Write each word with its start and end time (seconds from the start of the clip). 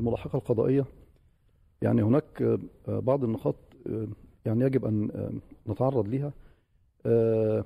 الملاحقة 0.00 0.36
القضائية 0.36 0.84
يعني 1.82 2.02
هناك 2.02 2.42
آه، 2.42 2.58
بعض 2.98 3.24
النقاط 3.24 3.56
آه، 3.86 4.08
يعني 4.44 4.64
يجب 4.64 4.84
آه، 4.84 5.30
نتعرض 5.68 6.08
لها 6.08 6.32
آه، 7.06 7.64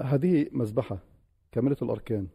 هذه 0.00 0.46
مذبحة 0.52 0.98
كاملة 1.52 1.76
الأركان 1.82 2.26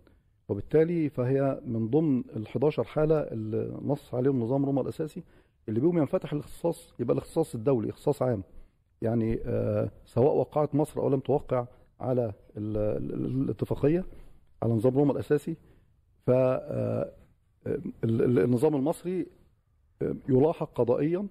وبالتالي 0.50 1.10
فهي 1.10 1.62
من 1.66 1.88
ضمن 1.90 2.24
ال 2.36 2.48
11 2.48 2.84
حالة 2.84 3.20
اللي 3.20 3.78
نص 3.82 4.14
عليهم 4.16 4.40
نظام 4.40 4.66
روما 4.66 4.82
الأساسي 4.82 5.24
اللي 5.70 5.80
بيهم 5.80 5.98
ينفتح 5.98 6.34
الاختصاص 6.34 6.94
يبقى 7.00 7.14
الاختصاص 7.14 7.56
الدولي 7.56 7.90
اختصاص 7.90 8.22
عام. 8.22 8.44
يعني 9.02 9.40
آه، 9.46 9.92
سواء 10.06 10.34
وقعت 10.36 10.76
مصر 10.76 11.02
أو 11.02 11.10
لم 11.10 11.20
توقع 11.20 11.66
على 12.00 12.34
ال- 12.58 12.78
ال- 12.78 13.42
الاتفاقية 13.44 14.06
على 14.64 14.74
نظام 14.74 14.98
روما 14.98 15.12
الأساسي 15.14 15.56
ف 16.28 16.30
آه، 16.32 17.12
النظام 18.04 18.76
المصري 18.76 19.26
آه، 20.02 20.16
يلاحق 20.30 20.74
قضائيا 20.76 21.28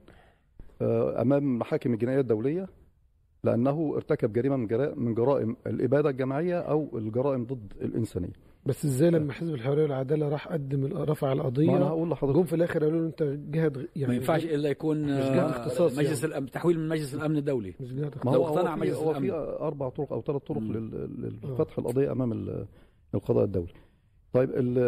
آه، 0.83 1.23
أمام 1.23 1.59
محاكم 1.59 1.93
الجنائية 1.93 2.21
الدولية 2.21 2.69
لأنه 3.45 3.93
ارتكب 3.97 4.33
جريمة 4.33 4.57
من 4.57 4.69
من 4.97 5.15
جرائم 5.15 5.57
الإبادة 5.67 6.11
الجماعية 6.11 6.59
أو 6.61 6.99
الجرائم 6.99 7.45
ضد 7.45 7.73
الإنسانية. 7.81 8.33
بس 8.67 8.85
إزاي 8.85 9.11
لما 9.11 9.33
حزب 9.33 9.55
الحرية 9.55 9.83
والعدالة 9.83 10.29
راح 10.29 10.49
قدم 10.49 10.87
رفع 10.87 11.27
ما 11.27 11.33
أنا 11.33 11.43
القضية 11.43 11.87
هقول 11.87 12.11
لحضرتك 12.11 12.37
جم 12.39 12.45
في 12.45 12.55
الآخر 12.55 12.85
قالوا 12.85 13.01
له 13.01 13.07
أنت 13.07 13.23
جهه 13.23 13.73
يعني 13.97 14.09
ما 14.09 14.15
ينفعش 14.15 14.45
إلا 14.45 14.69
يكون 14.69 15.03
مش 15.03 15.09
جهة 15.25 15.47
آه، 15.47 15.51
اختصاص 15.51 15.99
مجلس 15.99 16.23
يعني. 16.23 16.33
الأمن 16.35 16.51
تحويل 16.51 16.79
من 16.81 16.89
مجلس 16.89 17.15
الأمن 17.15 17.37
الدولي 17.37 17.75
مش 17.81 17.93
جهه 17.93 18.11
ما 18.25 18.31
لو 18.31 18.45
اقتنع 18.47 18.75
في 18.75 18.81
مجلس 18.81 18.97
هو 18.97 19.15
في. 19.15 19.31
أربع 19.61 19.89
طرق 19.89 20.13
أو 20.13 20.23
ثلاث 20.23 20.43
طرق 20.43 20.59
لفتح 21.45 21.79
القضية 21.79 22.13
أمام 22.13 22.33
ال- 22.33 22.67
القضاء 23.15 23.45
الدولي. 23.45 23.73
طيب 24.33 24.51
ال- 24.51 24.79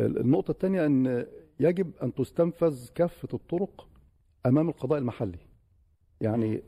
ال- 0.00 0.20
النقطة 0.20 0.50
الثانية 0.50 0.86
إن 0.86 1.26
يجب 1.60 1.90
أن 2.02 2.14
تستنفذ 2.14 2.88
كافة 2.94 3.28
الطرق 3.34 3.88
أمام 4.46 4.68
القضاء 4.68 4.98
المحلي. 4.98 5.38
يعني 6.20 6.62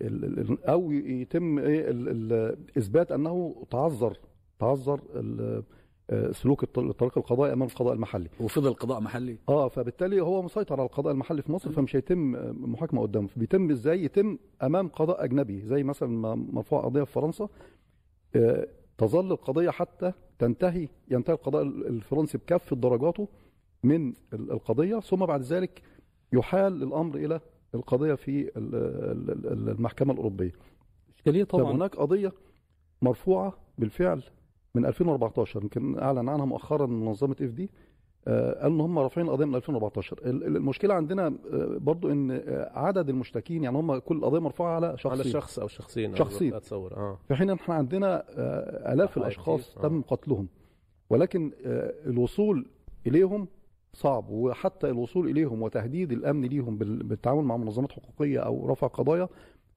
أو 0.68 0.92
يتم 0.92 1.58
ال- 1.58 2.56
إثبات 2.78 3.12
أنه 3.12 3.66
تعذر 3.70 4.16
تعذر 4.58 5.00
آه، 6.10 6.30
سلوك 6.32 6.62
الط- 6.62 6.78
الطريق 6.78 7.18
القضائي 7.18 7.52
أمام 7.52 7.68
القضاء 7.68 7.92
المحلي. 7.94 8.28
وفضل 8.40 8.74
قضاء 8.74 9.00
محلي. 9.00 9.38
آه 9.48 9.68
فبالتالي 9.68 10.20
هو 10.20 10.42
مسيطر 10.42 10.74
على 10.80 10.86
القضاء 10.86 11.12
المحلي 11.12 11.42
في 11.42 11.52
مصر 11.52 11.72
فمش 11.72 11.96
هيتم 11.96 12.32
محاكمة 12.72 13.02
قدامه. 13.02 13.28
بيتم 13.36 13.70
إزاي؟ 13.70 14.04
يتم 14.04 14.38
أمام 14.62 14.88
قضاء 14.88 15.24
أجنبي 15.24 15.60
زي 15.60 15.82
مثلا 15.82 16.34
مرفوع 16.34 16.80
قضية 16.84 17.02
في 17.02 17.12
فرنسا. 17.12 17.48
آه، 18.36 18.68
تظل 18.98 19.32
القضية 19.32 19.70
حتى 19.70 20.12
تنتهي 20.38 20.88
ينتهي 21.10 21.34
القضاء 21.34 21.62
الفرنسي 21.62 22.38
بكافه 22.38 22.76
درجاته 22.76 23.28
من 23.82 24.08
ال- 24.32 24.50
القضية 24.52 25.00
ثم 25.00 25.26
بعد 25.26 25.40
ذلك 25.42 25.82
يحال 26.32 26.82
الأمر 26.82 27.14
إلى 27.16 27.40
القضية 27.74 28.14
في 28.14 28.40
ال- 28.40 28.74
ال- 28.74 29.46
ال- 29.46 29.68
المحكمة 29.68 30.12
الأوروبية. 30.12 30.52
إشكالية 31.16 31.44
طبعا. 31.44 31.72
هناك 31.72 31.96
قضية 31.96 32.32
مرفوعة 33.02 33.52
بالفعل 33.78 34.22
من 34.74 34.86
2014 34.86 35.62
يمكن 35.62 35.98
أعلن 35.98 36.28
عنها 36.28 36.44
مؤخرا 36.46 36.86
منظمة 36.86 37.36
إف 37.42 37.50
دي 37.50 37.70
قالوا 38.26 38.66
إن 38.66 38.80
هم 38.80 38.98
رافعين 38.98 39.28
قضيه 39.30 39.44
من 39.44 39.54
2014 39.54 40.18
ال- 40.26 40.44
ال- 40.44 40.56
المشكلة 40.56 40.94
عندنا 40.94 41.26
آه، 41.26 41.76
برضو 41.80 42.10
إن 42.12 42.30
آه، 42.30 42.70
عدد 42.74 43.08
المشتكين 43.08 43.64
يعني 43.64 43.78
هم 43.78 43.98
كل 43.98 44.24
قضية 44.24 44.38
مرفوعة 44.38 44.74
على 44.76 44.86
على 44.86 44.96
شخصين 44.98 45.32
شخص 45.32 45.58
أو 45.58 45.68
شخصين 45.68 46.16
شخصين. 46.16 46.54
أتصور 46.54 46.96
آه 46.96 47.18
في 47.28 47.34
حين 47.34 47.50
إحنا 47.50 47.74
عندنا 47.74 48.24
آه، 48.36 48.92
آلاف 48.92 49.16
الأشخاص. 49.18 49.76
آه. 49.78 49.82
تم 49.82 50.02
قتلهم 50.02 50.48
ولكن 51.10 51.52
آه، 51.66 51.94
الوصول 52.06 52.66
إليهم 53.06 53.48
صعب 53.92 54.30
وحتى 54.30 54.86
الوصول 54.88 55.28
إليهم 55.30 55.62
وتهديد 55.62 56.12
الأمن 56.12 56.44
ليهم 56.44 56.78
بال- 56.78 57.02
بالتعامل 57.02 57.42
مع 57.44 57.56
منظمات 57.56 57.92
حقوقية 57.92 58.38
أو 58.38 58.66
رفع 58.70 58.86
قضايا 58.86 59.28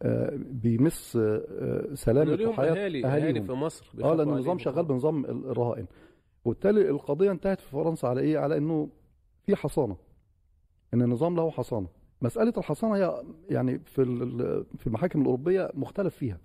آه، 0.03 0.31
بيمس 0.35 1.15
آه، 1.15 1.41
آه، 1.59 1.93
سلامة 1.93 2.45
وحياه 2.49 2.71
أهالي 2.71 2.83
أهالي 2.83 3.07
أهاليهم 3.27 3.43
في 3.45 3.51
مصر 3.53 3.91
آه 4.03 4.13
لأن 4.15 4.29
النظام. 4.29 4.57
شغال 4.59 4.85
بنظام 4.85 5.25
ال- 5.25 5.45
الرهائن 5.49 5.85
وبالتالي 6.45 6.89
القضية 6.89 7.31
انتهت 7.31 7.59
في 7.61 7.69
فرنسا 7.71 8.07
على 8.07 8.21
إيه؟ 8.21 8.37
على 8.37 8.57
إنه 8.57 8.89
في 9.45 9.55
حصانة 9.55 9.95
إن 10.93 11.01
النظام 11.01 11.35
له 11.35 11.51
حصانة. 11.51 11.87
مسألة 12.21 12.53
الحصانة 12.57 12.95
هي 12.95 13.23
يعني 13.49 13.79
في 13.79 14.05
في 14.77 14.87
المحاكم 14.87 15.21
الأوروبية 15.21 15.71
مختلف 15.73 16.15
فيها. 16.15 16.37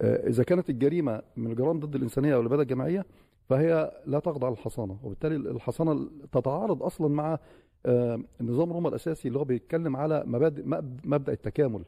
آه، 0.00 0.28
إذا 0.28 0.42
كانت 0.44 0.70
الجريمة 0.70 1.22
من 1.36 1.50
الجرائم 1.50 1.80
ضد 1.80 1.94
الإنسانية 1.94 2.34
أو 2.34 2.40
الاباده 2.40 2.62
الجماعية 2.62 3.06
فهي 3.48 3.92
لا 4.06 4.18
تخضع 4.18 4.48
للحصانة. 4.48 4.98
وبالتالي 5.02 5.36
الحصانة 5.36 6.10
تتعارض 6.32 6.82
أصلا 6.82 7.08
مع 7.08 7.38
آه، 7.86 8.20
النظام 8.40 8.72
روما 8.72 8.88
الأساسي 8.88 9.28
اللي 9.28 9.38
هو 9.38 9.44
بيتكلم 9.44 9.96
على 9.96 10.22
مبادئ 10.26 10.62
مب- 10.66 11.00
مبدأ 11.04 11.32
التكامل. 11.32 11.82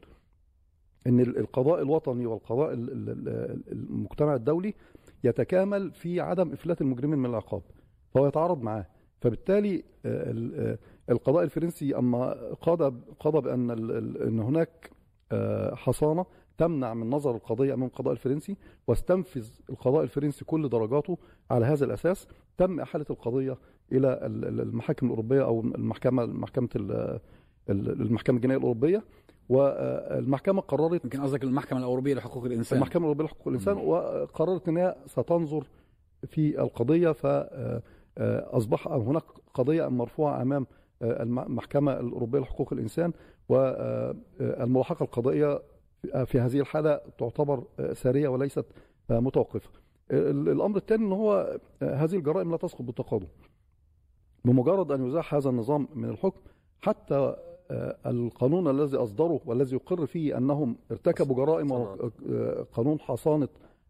إن 1.07 1.19
ال- 1.19 1.37
القضاء 1.37 1.81
الوطني 1.81 2.25
والقضاء 2.25 2.73
ال- 2.73 2.91
ال- 2.91 3.09
ال- 3.29 3.71
المجتمع 3.71 4.35
الدولي 4.35 4.73
يتكامل 5.23 5.91
في 5.91 6.19
عدم 6.21 6.51
إفلات 6.51 6.81
المجرمين 6.81 7.19
من 7.19 7.29
العقاب 7.29 7.61
فهو 8.13 8.27
يتعارض 8.27 8.61
معاه. 8.61 8.85
فبالتالي 9.21 9.83
آه، 10.05 10.33
آه، 10.55 10.77
القضاء 11.09 11.43
الفرنسي 11.43 11.95
أما 11.97 12.31
قضى 12.61 12.95
قضى 13.19 13.53
ال- 13.53 14.21
إن 14.21 14.39
هناك 14.39 14.91
آه، 15.31 15.75
حصانة 15.75 16.25
تمنع 16.57 16.93
من 16.93 17.09
نظر 17.09 17.35
القضية 17.35 17.73
أمام 17.73 17.87
القضاء 17.87 18.13
الفرنسي 18.13 18.57
واستنفذ 18.87 19.47
القضاء 19.69 20.03
الفرنسي 20.03 20.45
كل 20.45 20.69
درجاته 20.69 21.17
على 21.51 21.65
هذا 21.65 21.85
الأساس 21.85 22.27
تم 22.57 22.79
إحالة 22.79 23.05
القضية 23.09 23.57
إلى 23.91 24.13
ال- 24.25 24.45
ال- 24.45 24.61
المحاكم 24.61 25.05
الأوروبية 25.05 25.43
أو 25.43 25.61
المحكمة 25.61 26.25
محكمة 26.25 26.69
ال- 26.75 27.19
ال- 27.69 28.01
المحكمة 28.01 28.35
الجنائية 28.35 28.57
الأوروبية. 28.59 29.03
والمحكمة 29.49 30.61
قررت 30.61 31.03
يمكن 31.03 31.21
قصدك 31.21 31.43
المحكمة 31.43 31.79
الأوروبية 31.79 32.13
لحقوق 32.13 32.45
الإنسان 32.45 32.77
المحكمة 32.77 33.01
الأوروبية 33.01 33.25
لحقوق 33.25 33.47
الإنسان 33.47 33.77
وقررت 33.77 34.67
إن 34.67 34.77
هي 34.77 34.95
ستنظر 35.05 35.67
في 36.27 36.61
القضية 36.61 37.11
فاصبح 37.11 38.87
هناك 38.87 39.23
قضية 39.53 39.87
مرفوعة 39.87 40.41
أمام 40.41 40.67
آه، 41.01 41.23
الم- 41.23 41.39
المحكمة 41.39 41.99
الأوروبية 41.99 42.39
لحقوق 42.39 42.73
الإنسان 42.73 43.13
والملاحقه 43.49 45.03
القضائية 45.03 45.61
في 46.25 46.39
هذه 46.39 46.59
الحالة 46.59 47.01
تعتبر 47.19 47.63
آه، 47.79 47.93
ساريه 47.93 48.27
وليست 48.27 48.65
آه، 49.11 49.19
متوقفة. 49.19 49.69
ال- 50.11 50.49
الأمر 50.49 50.77
الثاني 50.77 51.05
إن 51.05 51.11
هو 51.11 51.59
آه، 51.81 51.95
هذه 51.95 52.15
الجرائم 52.15 52.51
لا 52.51 52.57
تسقط 52.57 52.81
بالتقادم. 52.81 53.27
بمجرد 54.45 54.91
أن 54.91 55.07
يزاح 55.07 55.33
هذا 55.35 55.49
النظام 55.49 55.87
من 55.95 56.09
الحكم 56.09 56.39
حتى 56.81 57.15
آه، 57.15 57.37
القانون 58.05 58.67
الذي 58.79 58.97
أصدره 58.97 59.39
والذي 59.45 59.75
يقر 59.75 60.05
فيه 60.05 60.37
أنهم 60.37 60.75
ارتكبوا 60.91 61.35
جرائم. 61.35 61.71
آه، 61.73 62.65
قانون 62.73 62.99
حصانة 62.99 63.47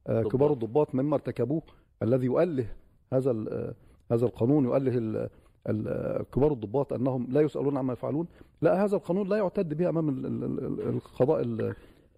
آه، 0.07 0.19
ضباط. 0.21 0.31
كبار 0.31 0.53
الضباط 0.53 0.95
مما 0.95 1.15
ارتكبوه 1.15 1.61
الذي 2.03 2.25
يؤله 2.25 2.65
هذا 3.13 3.31
ال- 3.31 3.49
آه، 3.49 3.73
هذا 4.11 4.25
القانون 4.25 4.63
يؤله 4.65 5.29
آه، 5.67 6.25
كبار 6.33 6.51
الضباط 6.51 6.93
أنهم 6.93 7.27
لا 7.31 7.41
يسألون 7.41 7.77
عما 7.77 7.93
يفعلون. 7.93 8.27
لا 8.61 8.83
هذا 8.85 8.95
القانون 8.95 9.29
لا 9.29 9.37
يعتد 9.37 9.73
به 9.73 9.89
امام 9.89 10.09
ال- 10.09 10.25
ال- 10.25 10.43
ال- 10.43 10.87
القضاء 10.89 11.41
ال- 11.41 11.61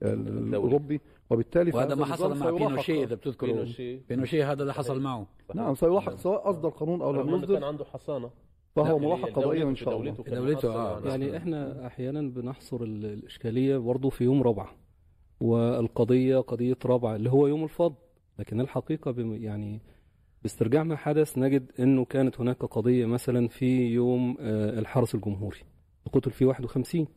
ال- 0.04 0.28
الأوروبي. 0.48 1.02
وبالتالي 1.30 1.72
وهذا 1.72 1.88
فهذا 1.88 1.96
ما 2.00 2.06
حصل 2.06 2.38
مع 2.40 2.50
بينوشيه 2.50 3.04
إذا 3.04 3.16
بتذكروا. 3.16 3.54
بينوشي. 3.54 3.98
بينوشيه 4.10 4.52
هذا 4.52 4.62
اللي 4.62 4.74
حصل 4.74 5.02
معه. 5.02 5.26
نعم 5.56 5.76
سيلاحق 5.76 6.16
سواء 6.16 6.50
أصدر 6.50 6.70
قانون 6.70 7.02
أو 7.02 7.12
لم 7.12 7.20
إنه 7.20 7.32
كان 7.32 7.44
يصدر 7.44 7.66
عنده 7.66 7.86
حصانة. 7.86 8.30
فهو 8.76 9.00
ملاحق 9.00 9.30
قضائيا 9.30 9.64
إن 9.64 9.76
شاء 9.76 9.98
الله 10.00 10.12
دولته 10.12 10.76
آه. 10.76 10.96
على 10.96 11.10
يعني. 11.10 11.38
إحنا 11.38 11.88
أحيانا 11.88 12.22
بنحصر 12.22 12.84
ال- 12.84 13.06
الإشكالية 13.06 13.78
برضه 13.78 14.10
في 14.10 14.24
يوم 14.24 14.42
رابعة 14.44 14.76
والقضية 15.42 16.38
قضية 16.38 16.78
رابعة 16.86 17.16
اللي 17.16 17.30
هو 17.32 17.48
يوم 17.48 17.64
الفض 17.64 17.96
لكن 18.40 18.62
الحقيقة 18.62 19.12
بم- 19.12 19.34
يعني 19.44 19.82
باسترجاع 20.44 20.84
ما 20.84 20.96
حدث 20.96 21.38
نجد 21.38 21.72
إنه 21.80 22.06
كانت 22.06 22.40
هناك 22.42 22.66
قضية 22.66 23.06
مثلا 23.06 23.48
في 23.48 23.88
يوم 23.88 24.38
آه، 24.40 24.80
الحرس 24.80 25.16
الجمهوري 25.16 25.60
قتل 26.14 26.32
فيه 26.32 26.46
51 26.46 27.08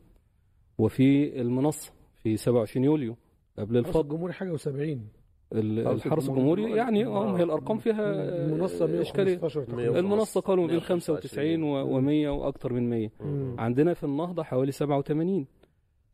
وفي 0.77 1.41
المنصة 1.41 1.91
في 2.23 2.37
27 2.37 2.83
يوليو 2.85 3.15
قبل 3.57 3.77
الفضل 3.77 3.89
الفض 3.89 4.03
الجمهوري 4.05 4.33
حاجة 4.33 4.57
و70 4.57 4.67
ال- 4.67 5.07
الحرس 5.53 6.29
الجمهوري 6.29 6.71
يعني 6.71 7.05
آه 7.05 7.37
هي 7.37 7.43
الأرقام 7.43 7.77
فيها 7.77 8.01
آه، 8.13 8.45
المنصه 8.45 9.01
إشكالية. 9.01 9.35
115 9.35 9.63
تقريبا 9.63 9.75
115. 9.81 9.99
المنصه 9.99 10.41
قالوا 10.41 10.63
ما 10.63 10.67
بين 10.67 10.75
125 10.79 11.17
95 11.63 12.27
و100 12.27 12.39
وأكثر 12.41 12.73
من 12.73 12.89
100 12.89 13.09
مم. 13.19 13.55
عندنا 13.59 13.93
في 13.93 14.03
النهضة 14.03 14.43
حوالي 14.43 14.71
87 14.71 15.45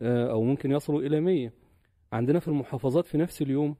آه، 0.01 0.31
أو 0.31 0.43
ممكن 0.43 0.71
يصلوا 0.71 1.01
إلى 1.01 1.19
100 1.21 1.51
عندنا 2.13 2.39
في 2.39 2.47
المحافظات 2.47 3.05
في 3.07 3.17
نفس 3.17 3.41
اليوم 3.41 3.75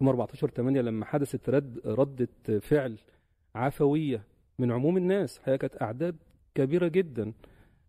يوم 0.00 0.08
14 0.08 0.48
8 0.50 0.80
لما 0.80 1.04
حدثت 1.04 1.48
رد 1.48 1.80
ردة 1.86 2.28
فعل 2.60 2.98
عفوية 3.54 4.24
من 4.58 4.72
عموم 4.72 4.96
الناس 4.96 5.38
حقيقة 5.38 5.56
كانت 5.56 5.82
أعداد 5.82 6.16
كبيرة 6.54 6.88
جدا 6.88 7.32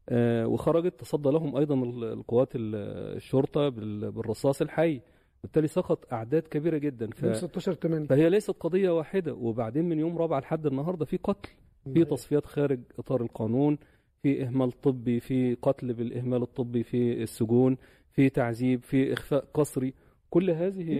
آه، 0.09 0.47
وخرجت 0.47 0.99
تصدى 0.99 1.29
لهم 1.29 1.56
أيضا 1.56 1.75
ال- 1.75 2.03
القوات 2.03 2.56
ال- 2.56 2.75
الشرطة 3.17 3.69
بال- 3.69 4.11
بالرصاص 4.11 4.61
الحي. 4.61 5.01
بالتالي 5.44 5.68
سقط 5.68 6.13
أعداد 6.13 6.42
كبيرة 6.42 6.78
جدا. 6.78 7.07
ف... 7.07 7.24
من 7.24 7.34
16 7.34 7.74
8 7.74 8.07
فهي 8.07 8.30
ليست 8.30 8.51
قضية 8.51 8.90
واحدة 8.90 9.34
وبعدين 9.34 9.90
من 9.90 10.00
يوم 10.00 10.18
رابعة 10.18 10.40
لحد 10.40 10.66
النهاردة 10.66 11.06
في 11.06 11.18
قتل 11.24 11.50
في 11.94 12.06
تصفيات 12.06 12.45
خارج 12.45 12.80
إطار 13.00 13.22
القانون 13.22 13.78
في 14.24 14.44
إهمال 14.44 14.72
طبي 14.72 15.19
في 15.19 15.57
قتل 15.62 15.94
بالإهمال 15.94 16.42
الطبي 16.42 16.84
في 16.84 17.24
السجون 17.24 17.78
في 18.12 18.30
تعذيب 18.30 18.84
في 18.84 19.13
إخفاء 19.13 19.45
قسري. 19.54 19.94
كل 20.30 20.51
هذه 20.51 21.00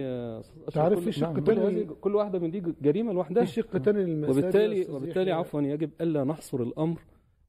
تعرف 0.72 0.98
كل- 0.98 1.04
في 1.04 1.12
شق 1.12 1.32
كل 1.32 1.44
تاني- 1.44 1.60
هذه 1.82 1.86
كل 2.00 2.14
واحدة 2.14 2.38
من 2.38 2.50
دي 2.50 2.62
جريمة 2.82 3.12
لوحدها. 3.12 3.44
في 3.44 3.52
شق 3.52 3.78
تاني 3.78 4.24
وبالتالي 4.30 4.86
وبالتالي. 4.90 5.32
عفوا 5.32 5.60
يجب 5.62 5.90
ألا 6.00 6.24
نحصر 6.24 6.62
الأمر 6.62 7.00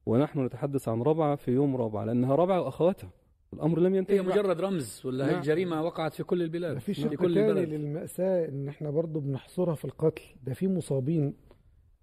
ونحن 0.06 0.46
نتحدث 0.46 0.88
عن 0.90 1.02
رابعة 1.02 1.36
في 1.36 1.52
يوم 1.52 1.76
رابعة 1.76 2.06
لأنها 2.06 2.36
رابعة 2.36 2.62
واخواتها 2.62 3.10
الأمر 3.56 3.80
لم 3.80 3.96
ينتهي 3.96 4.18
هي 4.18 4.22
مجرد 4.22 4.62
رمز 4.62 5.02
ولا 5.06 5.25
هي 5.25 5.30
نعم. 5.30 5.40
الجريمه 5.40 5.81
وقعت 5.84 6.13
في 6.13 6.24
كل 6.24 6.42
البلاد؟ 6.42 6.78
في 6.78 6.94
شق 6.94 7.13
كل 7.13 7.36
تاني 7.36 7.66
للمأساة 7.66 8.50
إن 8.50 8.68
إحنا 8.68 8.90
برضو 8.90 9.19
بنحصرها 9.19 9.75
في 9.75 9.86
القتل. 9.86 10.22
ده 10.44 10.54
في 10.54 10.68
مصابين 10.68 11.34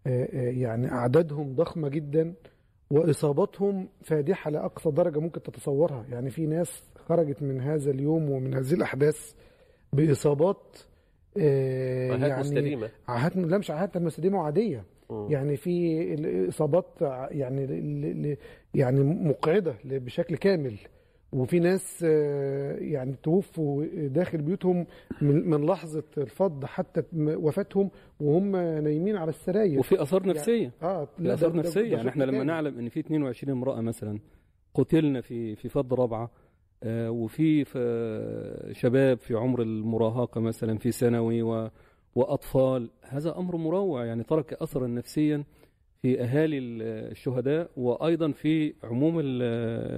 آه، 0.07 0.25
آه، 0.25 0.51
يعني 0.51 0.93
أعدادهم 0.93 1.55
ضخمة 1.55 1.89
جدا 1.89 2.35
وإصاباتهم 2.91 3.89
فادحة 4.03 4.51
لأقصى 4.51 4.91
درجة 4.91 5.19
ممكن 5.19 5.43
تتصورها. 5.43 6.07
يعني 6.11 6.31
في 6.31 6.47
ناس 6.47 6.83
خرجت 7.09 7.43
من 7.43 7.61
هذا 7.61 7.91
اليوم 7.91 8.31
ومن 8.31 8.55
هذه 8.55 8.73
الأحداث 8.75 9.33
بإصابات 9.93 10.79
آه، 11.39 12.11
عاهات 12.11 12.21
يعني 12.23 12.41
مستديمة. 12.41 12.91
عاهات 13.09 13.37
لا 13.37 13.59
مش 13.59 13.71
عاهات 13.71 13.99
مستديمة 13.99 14.39
وعادية. 14.39 14.85
مم. 15.11 15.27
يعني 15.31 15.57
في 15.57 16.03
الإصابات 16.15 16.87
يعني 17.31 17.67
ل- 17.67 18.23
ل- 18.33 18.37
يعني 18.75 19.01
مقعدة 19.03 19.75
بشكل 19.85 20.37
كامل. 20.37 20.75
وفي 21.33 21.59
ناس 21.61 22.05
آه، 22.09 22.77
يعني 22.77 23.15
توفوا 23.23 23.85
داخل 24.09 24.39
بيوتهم 24.43 24.87
من 25.21 25.67
لحظة 25.67 26.03
الفض 26.19 26.65
حتى 26.65 27.03
وفاتهم 27.17 27.91
وهم 28.21 28.57
نايمين 28.57 29.17
على 29.17 29.29
السراير. 29.29 29.79
وفي 29.79 30.03
آثار 30.03 30.27
نفسية. 30.27 30.73
آه 30.83 31.05
في 31.05 31.23
لا، 31.23 31.35
آثار 31.35 31.51
ده- 31.51 31.59
نفسية. 31.59 31.91
ده 31.91 31.97
يعني 31.97 32.09
إحنا 32.09 32.25
لما. 32.25 32.45
نعلم 32.45 32.79
إن 32.79 32.89
في 32.89 33.01
22 33.01 33.57
امرأة 33.57 33.81
مثلا 33.81 34.19
قتلنا 34.75 35.21
في 35.21 35.57
في 35.57 35.69
فض 35.69 35.95
رابعه 35.95 36.31
آه، 36.85 37.11
وفي 37.11 37.65
شباب 38.73 39.19
في 39.19 39.35
عمر 39.35 39.63
المراهقة 39.63 40.41
مثلا 40.41 40.79
في 40.79 40.93
ثانوي 40.93 41.43
وأطفال 42.15 42.91
هذا 43.03 43.39
أمر 43.39 43.57
مروع. 43.57 44.05
يعني 44.05 44.23
ترك 44.23 44.53
اثرا 44.53 44.87
نفسيا 44.87 45.45
في 46.03 46.21
أهالي 46.23 46.59
ال- 46.59 46.83
الشهداء 47.13 47.71
وأيضا 47.77 48.33
في 48.33 48.75
عموم 48.83 49.21
ال- 49.21 49.43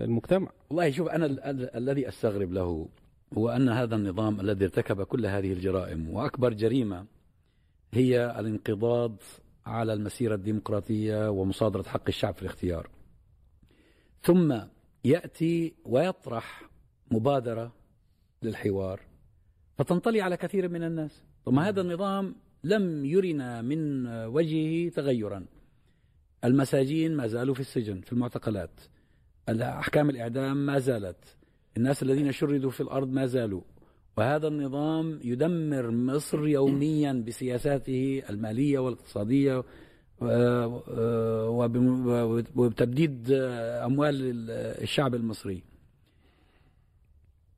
المجتمع 0.04 0.50
والله 0.70 0.90
شوف 0.90 1.08
أنا 1.08 1.26
ال- 1.26 1.40
ال- 1.40 1.76
الذي 1.76 2.08
أستغرب 2.08 2.52
له 2.52 2.88
هو 3.38 3.48
أن 3.48 3.68
هذا 3.68 3.96
النظام 3.96 4.40
الذي 4.40 4.64
ارتكب 4.64 5.02
كل 5.02 5.26
هذه 5.26 5.52
الجرائم 5.52 6.10
وأكبر 6.10 6.52
جريمة 6.52 7.06
هي 7.94 8.40
الانقضاض 8.40 9.16
على 9.66 9.92
المسيرة 9.92 10.34
الديمقراطية 10.34 11.30
ومصادرة 11.30 11.82
حق 11.82 12.02
الشعب 12.08 12.34
في 12.34 12.42
الاختيار. 12.42 12.90
ثم 14.22 14.58
يأتي 15.04 15.74
ويطرح 15.84 16.70
مبادرة 17.10 17.72
للحوار 18.42 19.00
فتنطلي 19.78 20.20
على 20.20 20.36
كثير 20.36 20.68
من 20.68 20.82
الناس، 20.82 21.22
ثم 21.44 21.58
هذا 21.58 21.80
النظام 21.80 22.34
لم 22.64 23.04
يرنا 23.04 23.62
من 23.62 24.06
وجهه 24.06 24.90
تغيرا. 24.90 25.46
المساجين 26.44 27.16
ما 27.16 27.26
زالوا 27.26 27.54
في 27.54 27.60
السجن 27.60 28.00
في 28.00 28.12
المعتقلات. 28.12 28.80
احكام 29.48 30.10
الإعدام 30.10 30.66
ما 30.66 30.78
زالت. 30.78 31.36
الناس 31.76 32.02
الذين 32.02 32.32
شردوا 32.32 32.70
في 32.70 32.80
الأرض 32.80 33.08
ما 33.08 33.26
زالوا. 33.26 33.60
وهذا 34.16 34.48
النظام 34.48 35.20
يدمر 35.24 35.90
مصر 35.90 36.46
يوميا 36.48 37.12
بسياساته 37.26 38.22
آه، 40.22 41.48
وبم- 41.48 42.06
وبتبديد 42.56 43.28
آه، 43.32 43.86
أموال 43.86 44.14
ال- 44.14 44.50
الشعب 44.82 45.14
المصري. 45.14 45.62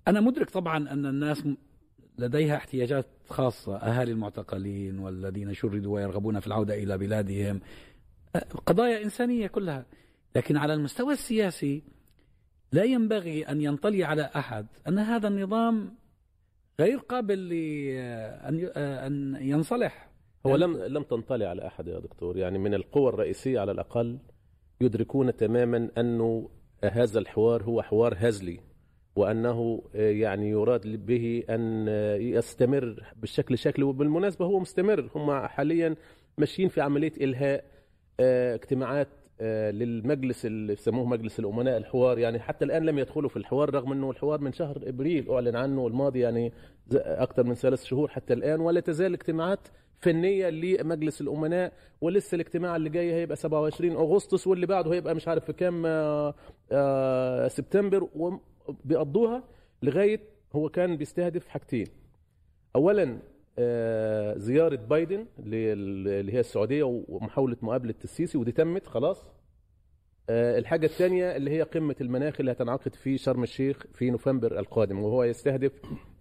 أنا 0.09 0.21
مدرك 0.21 0.51
طبعا 0.51 0.93
أن 0.93 1.07
الناس 1.07 1.45
لديها 2.19 2.57
احتياجات 2.57 3.07
خاصة 3.29 3.77
أهالي 3.77 4.13
المعتقلين 4.13 4.99
والذين 4.99 5.55
شردوا 5.55 5.95
ويرغبون 5.95 6.41
في 6.41 6.47
العودة 6.47 6.75
إلى 6.83 6.99
بلادهم. 6.99 7.61
قضايا 8.67 9.05
إنسانية 9.05 9.47
كلها. 9.47 9.87
لكن 10.37 10.57
على 10.57 10.75
المستوى 10.75 11.13
السياسي 11.13 11.83
لا 12.73 12.85
ينبغي 12.85 13.43
أن 13.43 13.61
ينطلي 13.61 14.05
على 14.05 14.31
أحد 14.37 14.67
أن 14.89 14.99
هذا 14.99 15.29
النظام 15.29 15.95
غير 16.81 16.99
قابل 16.99 17.49
لأن 17.49 18.71
أن 18.77 19.37
ينصلح. 19.41 20.11
هو 20.47 20.57
لم 20.57 20.77
لم 20.77 21.03
تنطلي 21.03 21.45
على 21.45 21.67
أحد 21.67 21.89
يا 21.89 21.99
دكتور. 21.99 22.37
يعني 22.37 22.59
من 22.59 22.75
القوى 22.75 23.09
الرئيسية 23.09 23.61
على 23.61 23.73
الأقل 23.73 24.19
يدركون 24.81 25.37
تماما 25.37 25.91
انه 25.99 26.51
هذا 26.85 27.19
الحوار 27.19 27.63
هو 27.63 27.83
حوار 27.83 28.15
هزلي 28.19 28.61
وأنه 29.17 29.83
يعني 29.95 30.51
يراد 30.51 31.07
به 31.07 31.43
أن 31.51 31.89
يستمر 32.21 33.13
بالشكل 33.17 33.59
شكل. 33.59 33.83
وبالمناسبة 33.83 34.45
هو 34.45 34.61
مستمر. 34.61 35.11
هم 35.15 35.47
حاليا 35.47 35.97
ماشيين 36.39 36.69
في 36.69 36.81
عملية 36.81 37.13
إلهاء 37.21 37.76
اجتماعات 38.21 39.09
آه، 39.41 39.71
للمجلس 39.71 40.47
اللي 40.47 40.73
يسموه 40.73 41.05
مجلس 41.05 41.39
الأمناء 41.39 41.77
الحوار 41.77 42.19
يعني 42.19 42.41
حتى 42.41 42.65
الآن 42.65 42.83
لم 42.83 42.99
يدخلوا 42.99 43.29
في 43.29 43.37
الحوار 43.37 43.75
رغم 43.75 43.93
إنه 43.93 44.11
الحوار 44.11 44.41
من 44.41 44.53
شهر 44.53 44.79
إبريل 44.83 45.31
أعلن 45.31 45.57
عنه 45.57 45.87
الماضي 45.87 46.21
يعني 46.21 46.53
أكثر 46.95 47.45
من 47.45 47.55
ثلاث 47.55 47.85
شهور 47.85 48.09
حتى 48.09 48.33
الآن 48.35 48.61
ولا 48.61 48.81
تزال 48.81 49.13
اجتماعات 49.15 49.69
فنية 49.99 50.49
لمجلس 50.51 51.21
الأمناء 51.21 51.73
ولسه 52.01 52.35
الاجتماع 52.35 52.77
اللي 52.77 52.91
جاي 52.91 53.13
هيبقى 53.15 53.37
27 53.37 53.93
أغسطس 53.97 54.47
واللي 54.47 54.67
بعده 54.67 54.93
هيبقى 54.93 55.15
مش 55.15 55.29
عارف 55.29 55.45
في 55.45 55.53
كام 55.53 55.87
آه، 55.87 56.35
آه، 56.73 57.49
سبتمبر 57.49 58.09
وبيقضوها 58.15 59.45
لغاية 59.83 60.21
هو 60.57 60.69
كان 60.69 60.97
بيستهدف 60.97 61.49
حاجتين. 61.49 61.87
اولا 62.77 63.03
آه، 63.03 63.19
زيارة 64.39 64.77
بايدن 64.77 65.27
لل- 65.39 66.09
اللي 66.09 66.33
هي 66.33 66.41
السعودية 66.41 66.83
ومحاولة 67.09 67.57
مقابلة 67.63 67.95
السيسي 68.05 68.39
ودي 68.39 68.53
تمت 68.53 68.87
خلاص 68.87 69.25
آه، 70.31 70.59
الحاجة 70.59 70.87
الثانية 70.87 71.37
اللي 71.37 71.51
هي 71.51 71.63
قمة 71.63 71.97
المناخ 72.01 72.41
اللي 72.41 72.53
هتنعقد 72.53 72.95
في 72.95 73.19
شرم 73.19 73.43
الشيخ 73.43 73.87
في 73.95 74.11
نوفمبر 74.11 74.59
القادم 74.59 74.99
وهو 75.03 75.25
يستهدف 75.25 75.73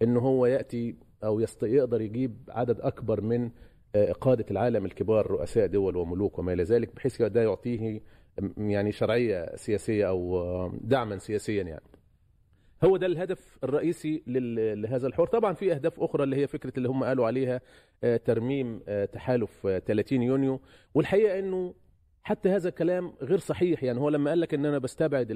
إن 0.02 0.16
هو 0.16 0.46
يأتي 0.46 0.96
أو. 1.24 1.40
يقدر 1.62 2.00
يجيب 2.00 2.36
عدد 2.48 2.80
أكبر 2.80 3.20
من 3.20 3.50
آه، 3.94 4.12
قادة 4.12 4.44
العالم 4.50 4.84
الكبار 4.84 5.26
رؤساء 5.30 5.66
دول 5.66 5.96
وملوك 5.96 6.38
وما 6.38 6.52
إلى 6.52 6.62
ذلك 6.62 6.94
بحيث 6.96 7.22
ده 7.22 7.42
يعطيه 7.42 8.00
يعني 8.58 8.92
شرعية 8.92 9.56
سياسية 9.56 10.08
أو 10.08 10.38
آه، 10.38 10.72
دعما 10.80 11.18
سياسيا 11.18 11.62
يعني 11.62 11.82
هو 12.84 12.96
ده 12.96 13.06
الهدف 13.06 13.58
الرئيسي 13.64 14.22
لهذا 14.76 15.06
الحوار. 15.06 15.28
طبعا 15.28 15.52
في 15.52 15.72
أهداف 15.72 16.00
أخرى 16.00 16.24
اللي 16.24 16.36
هي 16.36 16.46
فكرة 16.46 16.72
اللي 16.76 16.88
هم 16.88 17.04
قالوا 17.04 17.26
عليها 17.26 17.60
آه، 18.04 18.16
ترميم 18.16 18.80
آه، 18.88 19.04
تحالف 19.04 19.66
آه، 19.66 19.78
30 19.78 20.22
يونيو. 20.22 20.60
والحقيقة 20.94 21.38
إنه 21.38 21.74
حتى 22.22 22.48
هذا 22.48 22.70
كلام 22.70 23.12
غير 23.22 23.38
صحيح. 23.38 23.82
يعني 23.84 24.00
هو 24.00 24.08
لما 24.08 24.30
قال 24.30 24.40
لك 24.40 24.54
إن 24.54 24.66
أنا 24.66 24.78
بستبعد 24.78 25.32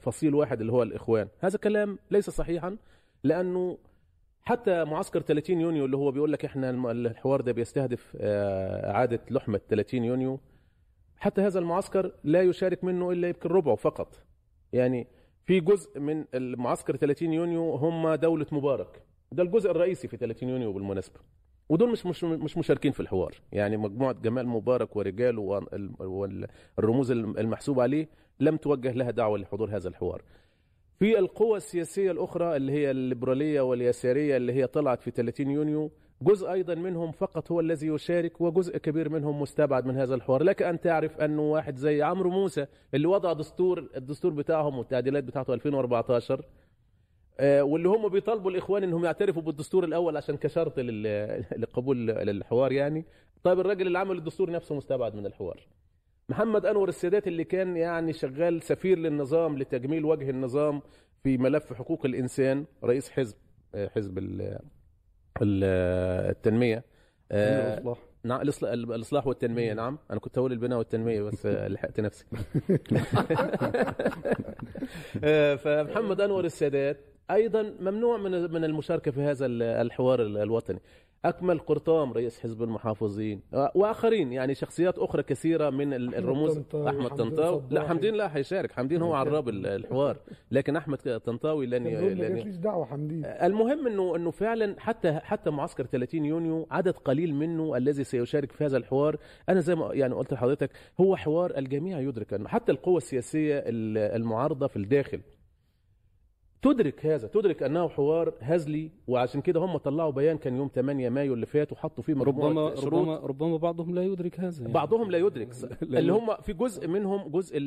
فصيل 0.00 0.34
واحد 0.34 0.60
اللي 0.60 0.72
هو 0.72 0.82
الإخوان 0.82 1.28
هذا 1.40 1.58
كلام 1.58 1.98
ليس 2.10 2.30
صحيحا 2.30 2.76
لأنه 3.24 3.78
حتى 4.42 4.84
معسكر 4.84 5.20
30 5.20 5.60
يونيو 5.60 5.84
اللي 5.84 5.96
هو 5.96 6.10
بيقول 6.10 6.32
لك 6.32 6.44
إحنا 6.44 6.70
الحوار 6.90 7.40
ده 7.40 7.52
بيستهدف 7.52 8.16
آه، 8.20 8.90
اعاده 8.90 9.20
لحمة 9.30 9.60
30 9.68 10.04
يونيو 10.04 10.40
حتى 11.16 11.40
هذا 11.40 11.58
المعسكر 11.58 12.12
لا 12.24 12.42
يشارك 12.42 12.84
منه 12.84 13.10
إلا 13.10 13.28
يمكن 13.28 13.48
ربعه 13.48 13.74
فقط. 13.76 14.22
يعني 14.72 15.06
في 15.46 15.60
جزء 15.60 16.00
من 16.00 16.24
المعسكر 16.34 16.96
30 16.96 17.32
يونيو 17.32 17.74
هم 17.74 18.14
دولة 18.14 18.46
مبارك. 18.52 19.02
ده 19.32 19.42
الجزء 19.42 19.70
الرئيسي 19.70 20.08
في 20.08 20.16
30 20.16 20.48
يونيو 20.48 20.72
بالمناسبة. 20.72 21.20
ودول 21.68 21.90
مش 21.92 22.06
مش 22.06 22.24
مش 22.24 22.58
مشاركين 22.58 22.92
في 22.92 23.00
الحوار. 23.00 23.34
يعني 23.52 23.76
مجموعة 23.76 24.12
جمال 24.12 24.48
مبارك 24.48 24.96
ورجاله 24.96 25.40
وال- 25.42 25.90
والرموز 26.78 27.10
المحسوب 27.10 27.80
عليه 27.80 28.08
لم 28.40 28.56
توجه 28.56 28.92
لها 28.92 29.10
دعوة 29.10 29.38
لحضور 29.38 29.76
هذا 29.76 29.88
الحوار. 29.88 30.22
في 30.98 31.18
القوى 31.18 31.56
السياسية 31.56 32.10
الأخرى 32.10 32.56
اللي 32.56 32.72
هي 32.72 32.90
الليبرالية 32.90 33.60
واليسارية 33.60 34.36
اللي 34.36 34.52
هي 34.52 34.66
طلعت 34.66 35.02
في 35.02 35.10
30 35.10 35.50
يونيو 35.50 35.90
جزء 36.22 36.52
أيضا 36.52 36.74
منهم 36.74 37.12
فقط 37.12 37.52
هو 37.52 37.60
الذي 37.60 37.86
يشارك 37.86 38.40
وجزء 38.40 38.78
كبير 38.78 39.08
منهم 39.08 39.40
مستبعد 39.42 39.86
من 39.86 39.96
هذا 39.96 40.14
الحوار. 40.14 40.42
لك 40.42 40.62
أن 40.62 40.80
تعرف 40.80 41.18
أنه 41.20 41.42
واحد 41.42 41.76
زي 41.76 42.02
عمرو 42.02 42.30
موسى 42.30 42.66
اللي 42.94 43.06
وضع 43.06 43.32
دستور 43.32 43.88
الدستور 43.96 44.32
بتاعهم 44.32 44.78
والتعديلات 44.78 45.24
بتاعته 45.24 45.54
2014 45.54 46.44
آه، 47.40 47.62
واللي 47.64 47.88
هم 47.88 48.08
بيطالبوا 48.08 48.50
الإخوان 48.50 48.82
إنهم 48.82 49.04
يعترفوا 49.04 49.42
بالدستور 49.42 49.84
الأول 49.84 50.16
عشان 50.16 50.36
كشرط 50.36 50.78
لل- 50.80 51.44
للقبول 51.56 52.06
للحوار 52.06 52.72
يعني. 52.72 53.04
طيب 53.42 53.60
الراجل 53.60 53.86
اللي 53.86 53.98
عمل 53.98 54.18
الدستور 54.18 54.50
نفسه 54.50 54.74
مستبعد 54.74 55.14
من 55.14 55.26
الحوار. 55.26 55.60
محمد 56.28 56.66
أنور 56.66 56.88
السادات 56.88 57.26
اللي 57.26 57.44
كان 57.44 57.76
يعني 57.76 58.12
شغال 58.12 58.62
سفير 58.62 58.98
للنظام 58.98 59.58
لتجميل 59.58 60.04
وجه 60.04 60.30
النظام 60.30 60.82
في 61.22 61.38
ملف 61.38 61.72
حقوق 61.72 62.06
الإنسان 62.06 62.64
رئيس 62.84 63.10
حزب 63.10 63.36
آه، 63.74 63.88
حزب 63.88 64.18
التنمية. 65.42 66.84
آه، 67.32 67.74
الإصلاح. 67.74 67.98
نعم 68.24 68.40
الإصلاح 68.40 69.26
والتنمية 69.26 69.72
نعم. 69.72 69.98
أنا 70.10 70.20
كنت 70.20 70.38
أقول 70.38 70.52
البناء 70.52 70.78
والتنمية 70.78 71.22
بس 71.22 71.46
آه، 71.46 71.68
لحقت 71.72 72.00
نفسي. 72.00 72.24
آه، 75.24 75.54
فمحمد 75.54 76.20
أنور 76.20 76.44
السادات 76.44 77.13
أيضا 77.30 77.74
ممنوع 77.80 78.16
من 78.16 78.52
من 78.52 78.64
المشاركة 78.64 79.10
في 79.10 79.20
هذا 79.20 79.46
ال- 79.46 79.62
الحوار 79.62 80.22
ال- 80.22 80.36
الوطني. 80.38 80.78
أكمل 81.24 81.58
قرطام 81.58 82.12
رئيس 82.12 82.40
حزب 82.40 82.62
المحافظين. 82.62 83.40
وآخرين 83.74 84.32
يعني 84.32 84.54
شخصيات 84.54 84.98
أخرى 84.98 85.22
كثيرة 85.22 85.70
من 85.70 85.94
ال- 85.94 86.14
الرموز. 86.14 86.58
حمدين 86.72 87.08
طنطاوي. 87.08 87.62
لا. 87.70 87.88
حمدين 87.88 88.14
لا 88.14 88.36
هيشارك 88.36 88.72
حمدين 88.72 89.02
هو 89.02 89.14
عراب 89.14 89.48
ال- 89.48 89.66
الحوار. 89.66 90.16
لكن 90.50 90.76
أحمد 90.76 91.20
طنطاوي 91.24 91.66
لن 91.66 91.86
لن 91.86 92.60
دعوة 92.60 92.84
حمدين. 92.84 93.24
المهم 93.24 93.86
انه 93.86 94.16
إنه 94.16 94.30
فعلا 94.30 94.74
حتى 94.78 95.12
حتى 95.12 95.50
معسكر 95.50 95.84
30 95.86 96.24
يونيو 96.24 96.66
عدد 96.70 96.92
قليل 96.96 97.34
منه 97.34 97.76
الذي 97.76 98.04
سيشارك 98.04 98.52
في 98.52 98.64
هذا 98.64 98.76
الحوار. 98.76 99.16
أنا 99.48 99.60
زي 99.60 99.74
ما 99.74 99.94
يعني 99.94 100.14
قلت 100.14 100.32
لحضرتك 100.32 100.70
هو 101.00 101.16
حوار 101.16 101.58
الجميع 101.58 102.00
يدرك 102.00 102.34
أنه 102.34 102.48
حتى 102.48 102.72
القوى 102.72 102.96
السياسية 102.96 103.58
ال- 103.58 103.98
المعارضة 104.22 104.66
في 104.66 104.76
الداخل 104.76 105.20
تدرك 106.64 107.06
هذا 107.06 107.28
تدرك 107.28 107.62
أنه 107.62 107.88
حوار 107.88 108.34
هزلي 108.40 108.90
وعشان 109.08 109.40
كده 109.40 109.60
هم 109.60 109.76
طلعوا 109.76 110.10
بيان 110.10 110.38
كان 110.38 110.56
يوم 110.56 110.68
8 110.74 111.08
مايو 111.08 111.34
اللي 111.34 111.46
فات 111.46 111.72
وحطوا 111.72 112.04
فيه 112.04 112.12
ربما 112.14 112.48
مجموعه 112.48 112.74
شروط 112.74 112.94
ربما 112.94 113.16
ربما 113.16 113.56
بعضهم 113.56 113.94
لا 113.94 114.02
يدرك 114.02 114.40
هذا 114.40 114.62
يعني. 114.62 114.72
بعضهم 114.72 115.10
لا 115.10 115.18
يدرك 115.18 115.48
اللي. 115.82 116.12
هم 116.12 116.36
في 116.36 116.52
جزء 116.52 116.88
منهم 116.88 117.28
جزء 117.28 117.58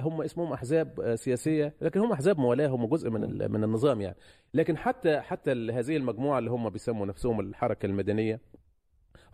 هم 0.00 0.22
اسمهم 0.22 0.52
أحزاب 0.52 1.00
آه، 1.00 1.14
سياسية 1.14 1.74
لكن 1.80 2.00
هم 2.00 2.12
أحزاب 2.12 2.38
موالاه 2.38 2.68
هم 2.68 2.86
جزء 2.86 3.10
من 3.10 3.50
من 3.52 3.64
النظام 3.64 4.00
يعني 4.00 4.16
لكن 4.54 4.76
حتى 4.76 5.20
حتى 5.20 5.50
هذه 5.52 5.96
المجموعة 5.96 6.38
اللي 6.38 6.50
هم 6.50 6.70
بيسموا 6.70 7.06
نفسهم 7.06 7.40
الحركة 7.40 7.86
المدنية 7.86 8.40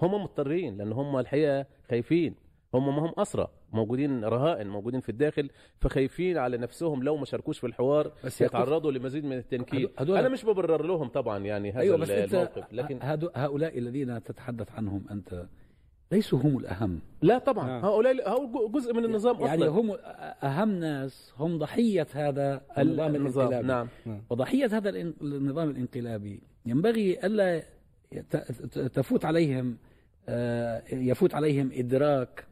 هم 0.03 0.23
مضطرين 0.23 0.77
لأن 0.77 0.93
هم 0.93 1.19
الحقيقة 1.19 1.67
خايفين 1.91 2.35
هم 2.75 2.97
ما 2.97 3.03
هم 3.03 3.13
أسرى 3.19 3.49
موجودين 3.73 4.25
رهائن 4.25 4.69
موجودين 4.69 5.01
في 5.01 5.09
الداخل 5.09 5.51
فخايفين 5.81 6.39
على 6.39 6.57
نفسهم 6.59 7.03
لو 7.03 7.17
ما 7.17 7.25
شاركوش 7.25 7.59
في 7.59 7.67
الحوار 7.67 8.13
بس 8.25 8.41
يتعرضوا 8.41 8.93
لمزيد 8.93 9.25
من 9.25 9.33
التنكيل 9.37 9.79
هدول- 9.81 9.93
هدول- 9.99 10.17
أنا 10.17 10.29
مش 10.29 10.45
ببرر 10.45 10.83
لهم 10.87 11.09
طبعا 11.09 11.39
يعني 11.39 11.73
هذا 11.73 11.81
أيوه 11.81 11.97
بس 11.97 12.11
أنت 12.11 12.35
الموقف 12.35 12.73
لكن 12.73 12.99
هدو- 13.03 13.31
هؤلاء 13.35 13.79
الذين 13.79 14.23
تتحدث 14.23 14.73
عنهم 14.73 15.05
أنت 15.11 15.47
ليسوا 16.13 16.39
هم 16.39 16.59
الأهم. 16.59 17.01
لا 17.23 17.39
طبعا 17.39 17.67
نعم. 17.67 17.85
هؤلاء 17.85 18.31
هؤلاء 18.31 18.69
جزء 18.69 18.95
من 18.95 19.05
النظام 19.05 19.41
يعني 19.41 19.65
أصلا. 19.65 19.81
هم 19.81 19.97
أهم 20.43 20.71
ناس 20.75 21.33
هم 21.39 21.59
ضحية 21.59 22.07
هذا 22.15 22.61
النظام 22.79 23.15
الانقلابي. 23.17 23.67
نعم. 23.67 23.89
وضحية 24.31 24.67
هذا 24.67 24.89
النظام 25.23 25.71
الإنقلابي. 25.71 26.41
ينبغي 26.67 27.19
ألا 27.27 27.63
تفوت 28.95 29.25
عليهم 29.25 29.77
آه، 30.29 30.83
يفوت 30.93 31.35
عليهم 31.35 31.71
إدراك 31.73 32.45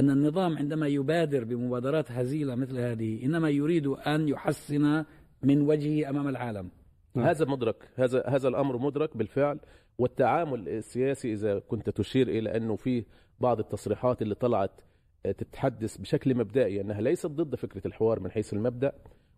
أن 0.00 0.10
النظام 0.10 0.58
عندما 0.58 0.86
يبادر 0.86 1.44
بمبادرات 1.44 2.12
هزيلة 2.12 2.54
مثل 2.54 2.78
هذه 2.78 3.24
إنما 3.24 3.50
يريد 3.50 3.86
أن 3.86 4.28
يحسن 4.28 5.04
من 5.42 5.62
وجهه 5.62 6.10
أمام 6.10 6.28
العالم. 6.28 6.70
نعم. 7.14 7.26
هذا 7.26 7.44
مدرك. 7.44 7.88
هذا 7.96 8.22
هذا 8.26 8.48
الأمر 8.48 8.78
مدرك 8.78 9.16
بالفعل. 9.16 9.60
والتعامل 9.98 10.68
السياسي 10.68 11.32
إذا 11.32 11.58
كنت 11.58 11.90
تشير 11.90 12.28
إلى 12.28 12.56
أنه 12.56 12.76
في 12.76 13.04
بعض 13.40 13.58
التصريحات 13.58 14.22
اللي 14.22 14.34
طلعت 14.34 14.80
تتحدث 15.24 15.96
بشكل 15.96 16.34
مبدئي 16.34 16.80
أنها 16.80 17.00
ليست 17.00 17.26
ضد 17.26 17.54
فكرة 17.54 17.86
الحوار 17.86 18.20
من 18.20 18.30
حيث 18.30 18.52
المبدأ 18.52 18.92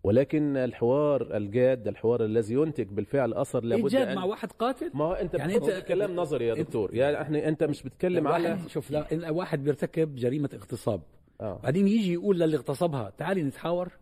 ولكن 0.04 0.56
الحوار 0.56 1.36
الجاد 1.36 1.88
الحوار 1.88 2.24
الذي 2.24 2.54
ينتج 2.54 2.86
بالفعل 2.86 3.34
أثر 3.34 3.64
لابد 3.64 3.82
إيجاد 3.84 4.08
أن 4.08 4.16
مع 4.16 4.24
واحد 4.24 4.52
قاتل؟ 4.52 4.90
ما 4.94 5.04
هو 5.04 5.12
أنت 5.12 5.34
يعني 5.34 5.56
إنت 5.56 5.70
كلام 5.70 6.16
نظري 6.16 6.46
يا 6.46 6.54
دكتور. 6.54 6.94
يعني 6.94 7.20
إحنا 7.22 7.48
أنت 7.48 7.64
مش 7.64 7.82
بتتكلم 7.82 8.28
على 8.28 8.58
شوف 8.68 8.90
لا 8.90 9.12
إن 9.12 9.24
واحد 9.30 9.64
بيرتكب 9.64 10.14
جريمة 10.14 10.50
اغتصاب 10.54 11.00
آه. 11.40 11.60
بعدين 11.62 11.88
يجي 11.88 12.12
يقول 12.12 12.40
للي 12.40 12.56
اغتصبها 12.56 13.12
تعالي 13.18 13.42
نتحاور؟ 13.42 13.92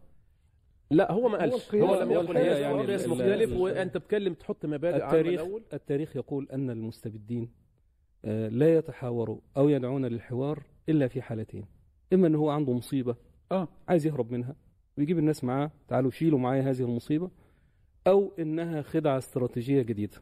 لا 0.90 1.12
هو 1.12 1.28
ما 1.28 1.38
قالش. 1.38 1.54
القياس- 1.54 1.84
هو 1.84 2.02
لم 2.02 2.08
هو 2.08 2.14
يقل 2.22 2.36
هذا. 2.38 2.58
يعني 2.58 2.86
قياس 2.86 3.08
مختلف. 3.08 3.52
وأنت 3.52 3.96
بتتكلم 3.96 4.34
تحط 4.34 4.66
مبادئ 4.66 5.04
التاريخ 5.04 5.40
الأول. 5.40 5.62
التاريخ 5.72 6.16
يقول 6.16 6.48
أن 6.52 6.70
المستبدين 6.70 7.48
آه، 8.24 8.48
لا 8.48 8.76
يتحاوروا 8.78 9.38
أو 9.56 9.68
يدعون 9.68 10.06
للحوار 10.06 10.62
إلا 10.88 11.08
في 11.08 11.22
حالتين. 11.22 11.64
إما 12.12 12.26
ان 12.26 12.34
هو 12.34 12.50
عنده 12.50 12.72
مصيبة 12.72 13.16
آه. 13.52 13.68
عايز 13.88 14.06
يهرب 14.06 14.32
منها. 14.32 14.54
ويجيب 14.98 15.18
الناس 15.18 15.44
معاه 15.44 15.70
تعالوا 15.88 16.10
شيلوا 16.10 16.38
معايا 16.38 16.62
هذه 16.70 16.80
المصيبة 16.82 17.30
أو 18.06 18.32
إنها 18.38 18.82
خدعة 18.82 19.18
استراتيجية 19.18 19.82
جديدة 19.82 20.16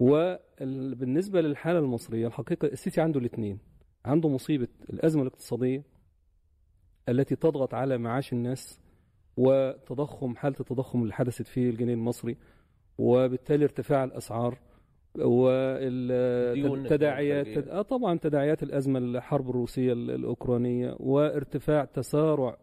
وبالنسبة 0.00 1.40
للحالة 1.40 1.78
المصرية 1.78 2.26
الحقيقة 2.26 2.66
السيسي 2.66 3.00
عنده 3.00 3.20
الاثنين 3.20 3.58
عنده 4.04 4.28
مصيبة 4.28 4.68
الأزمة 4.90 5.22
الاقتصادية 5.22 5.82
التي 7.08 7.36
تضغط 7.36 7.74
على 7.74 7.98
معاش 7.98 8.32
الناس 8.32 8.80
وتضخم 9.36 10.36
حالة 10.36 10.56
التضخم 10.60 11.02
اللي 11.02 11.12
حدثت 11.14 11.46
في 11.46 11.70
الجنيه 11.70 11.94
المصري 11.94 12.36
وبالتالي 12.98 13.64
ارتفاع 13.64 14.04
الأسعار 14.04 14.58
ديون 16.54 16.70
والتداعيات 16.70 17.46
الخارجية. 17.46 17.72
آه 17.72 17.82
طبعا 17.82 18.18
تداعيات 18.18 18.62
الأزمة 18.62 18.98
الحرب 18.98 19.50
الروسية 19.50 19.92
ال- 19.92 20.10
الأوكرانية 20.10 20.96
وارتفاع 21.00 21.84
تسارع 21.84 22.58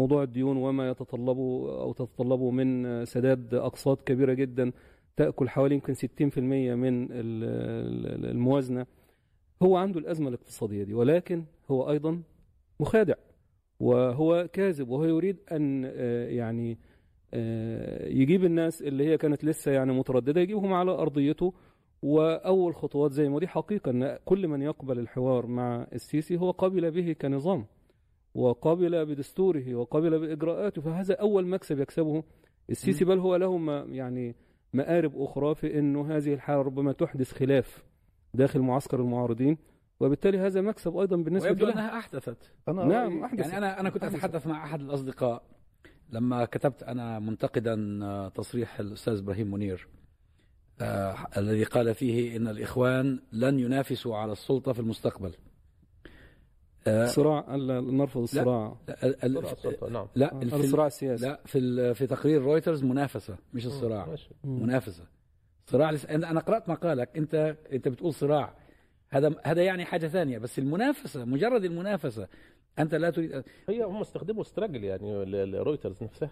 موضوع 0.00 0.22
الديون 0.22 0.56
وما 0.56 0.90
يتطلبه 0.90 1.42
أو 1.82 1.92
تتطلبه 1.92 2.50
من 2.50 3.04
سداد 3.04 3.54
أقساط 3.54 4.02
كبيرة 4.02 4.32
جدا 4.32 4.72
تأكل 5.16 5.48
حوالي 5.48 5.74
يمكن 5.74 5.94
60% 5.94 6.74
من 6.74 7.04
ال- 7.04 7.44
ال- 8.14 8.26
الموازنة. 8.30 8.86
هو 9.62 9.76
عنده 9.76 10.00
الأزمة 10.00 10.28
الاقتصادية 10.28 10.84
دي 10.84 10.94
ولكن 10.94 11.44
هو 11.70 11.90
أيضا 11.90 12.22
مخادع 12.80 13.14
وهو 13.80 14.48
كاذب 14.52 14.88
وهو 14.88 15.04
يريد 15.04 15.36
أن 15.52 15.84
آه، 15.94 16.28
يعني 16.28 16.78
آه، 17.34 18.08
يجيب 18.08 18.44
الناس 18.44 18.82
اللي 18.82 19.04
هي 19.06 19.18
كانت 19.18 19.44
لسه 19.44 19.70
يعني 19.72 19.92
مترددة 19.92 20.40
يجيبهم 20.40 20.72
على 20.72 20.90
أرضيته. 20.90 21.52
وأول 22.02 22.74
خطوات 22.74 23.12
زي 23.12 23.28
ما 23.28 23.38
دي 23.38 23.48
حقيقة 23.48 23.90
إن 23.90 24.18
كل 24.24 24.48
من 24.48 24.62
يقبل 24.62 24.98
الحوار 24.98 25.46
مع 25.46 25.86
السيسي 25.92 26.36
هو 26.36 26.50
قبل 26.50 26.90
به 26.90 27.12
كنظام. 27.12 27.64
وقبل 28.34 29.06
بدستوره 29.06 29.74
وقبل 29.74 30.18
بإجراءاته 30.18 30.82
فهذا 30.82 31.14
أول 31.14 31.46
مكسب 31.46 31.78
يكسبه 31.80 32.22
السيسي. 32.70 33.04
بل 33.04 33.18
هو 33.18 33.36
له 33.36 33.56
ما 33.56 33.80
يعني 33.88 34.36
مآرب 34.72 35.22
أخرى 35.22 35.54
في 35.54 35.78
انه 35.78 36.16
هذه 36.16 36.34
الحالة 36.34 36.62
ربما 36.62 36.92
تحدث 36.92 37.32
خلاف 37.32 37.84
داخل 38.34 38.60
معسكر 38.60 39.00
المعارضين 39.00 39.58
وبالتالي 40.00 40.38
هذا 40.38 40.60
مكسب 40.60 40.96
أيضا 40.96 41.16
بالنسبة 41.16 41.48
ويبدو 41.48 41.66
له 41.66 41.72
أنها 41.72 41.98
أحدثت. 41.98 42.52
أنا 42.68 42.84
نعم 42.84 43.24
احدث 43.24 43.40
يعني 43.40 43.58
أنا 43.58 43.80
أنا 43.80 43.90
كنت 43.90 44.04
أتحدث 44.04 44.46
مع 44.46 44.64
أحد 44.64 44.80
الأصدقاء 44.80 45.42
لما 46.10 46.44
كتبت 46.44 46.82
أنا 46.82 47.18
منتقدا 47.18 48.04
آه، 48.04 48.28
تصريح 48.28 48.80
الأستاذ 48.80 49.18
إبراهيم 49.18 49.50
منير 49.50 49.88
آه 50.80 51.16
الذي 51.36 51.64
قال 51.64 51.94
فيه 51.94 52.36
إن 52.36 52.48
الإخوان 52.48 53.20
لن 53.32 53.58
ينافسوا 53.58 54.16
على 54.16 54.32
السلطة 54.32 54.72
في 54.72 54.80
المستقبل. 54.80 55.32
صراع 57.06 57.54
ألا 57.54 57.80
نرفض 57.80 58.20
الصراع. 58.22 58.76
ال- 58.88 59.24
ال- 59.24 59.38
السلطة، 59.38 59.88
نعم. 59.88 60.06
لا 60.14 60.34
آه، 60.34 60.42
الصراع 60.42 60.86
السياسي 60.86 61.26
لا 61.26 61.40
في 61.46 61.58
ال- 61.58 61.94
في 61.94 62.06
تقرير 62.06 62.42
رويترز 62.42 62.84
منافسة 62.84 63.36
مش 63.54 63.66
الصراع. 63.66 64.06
ماشي. 64.06 64.30
منافسة. 64.44 65.04
صراع 65.66 65.90
لس... 65.90 66.06
أنا 66.06 66.30
أنا 66.30 66.40
قرأت 66.40 66.68
مقالك 66.68 67.16
انت 67.16 67.56
أنت 67.72 67.88
بتقول 67.88 68.14
صراع. 68.14 68.54
هذا 69.10 69.34
هذا 69.44 69.62
يعني 69.62 69.84
حاجة 69.84 70.06
ثانية 70.06 70.38
بس 70.38 70.58
المنافسة 70.58 71.24
مجرد 71.24 71.64
المنافسة. 71.64 72.28
أنت 72.78 72.94
لا 72.94 73.10
تريد 73.10 73.42
هي 73.68 73.82
هم 73.84 74.00
استخدموا 74.00 74.42
استراجل 74.42 74.84
يعني 74.84 75.24
لرويترز 75.24 76.02
نفسها. 76.02 76.30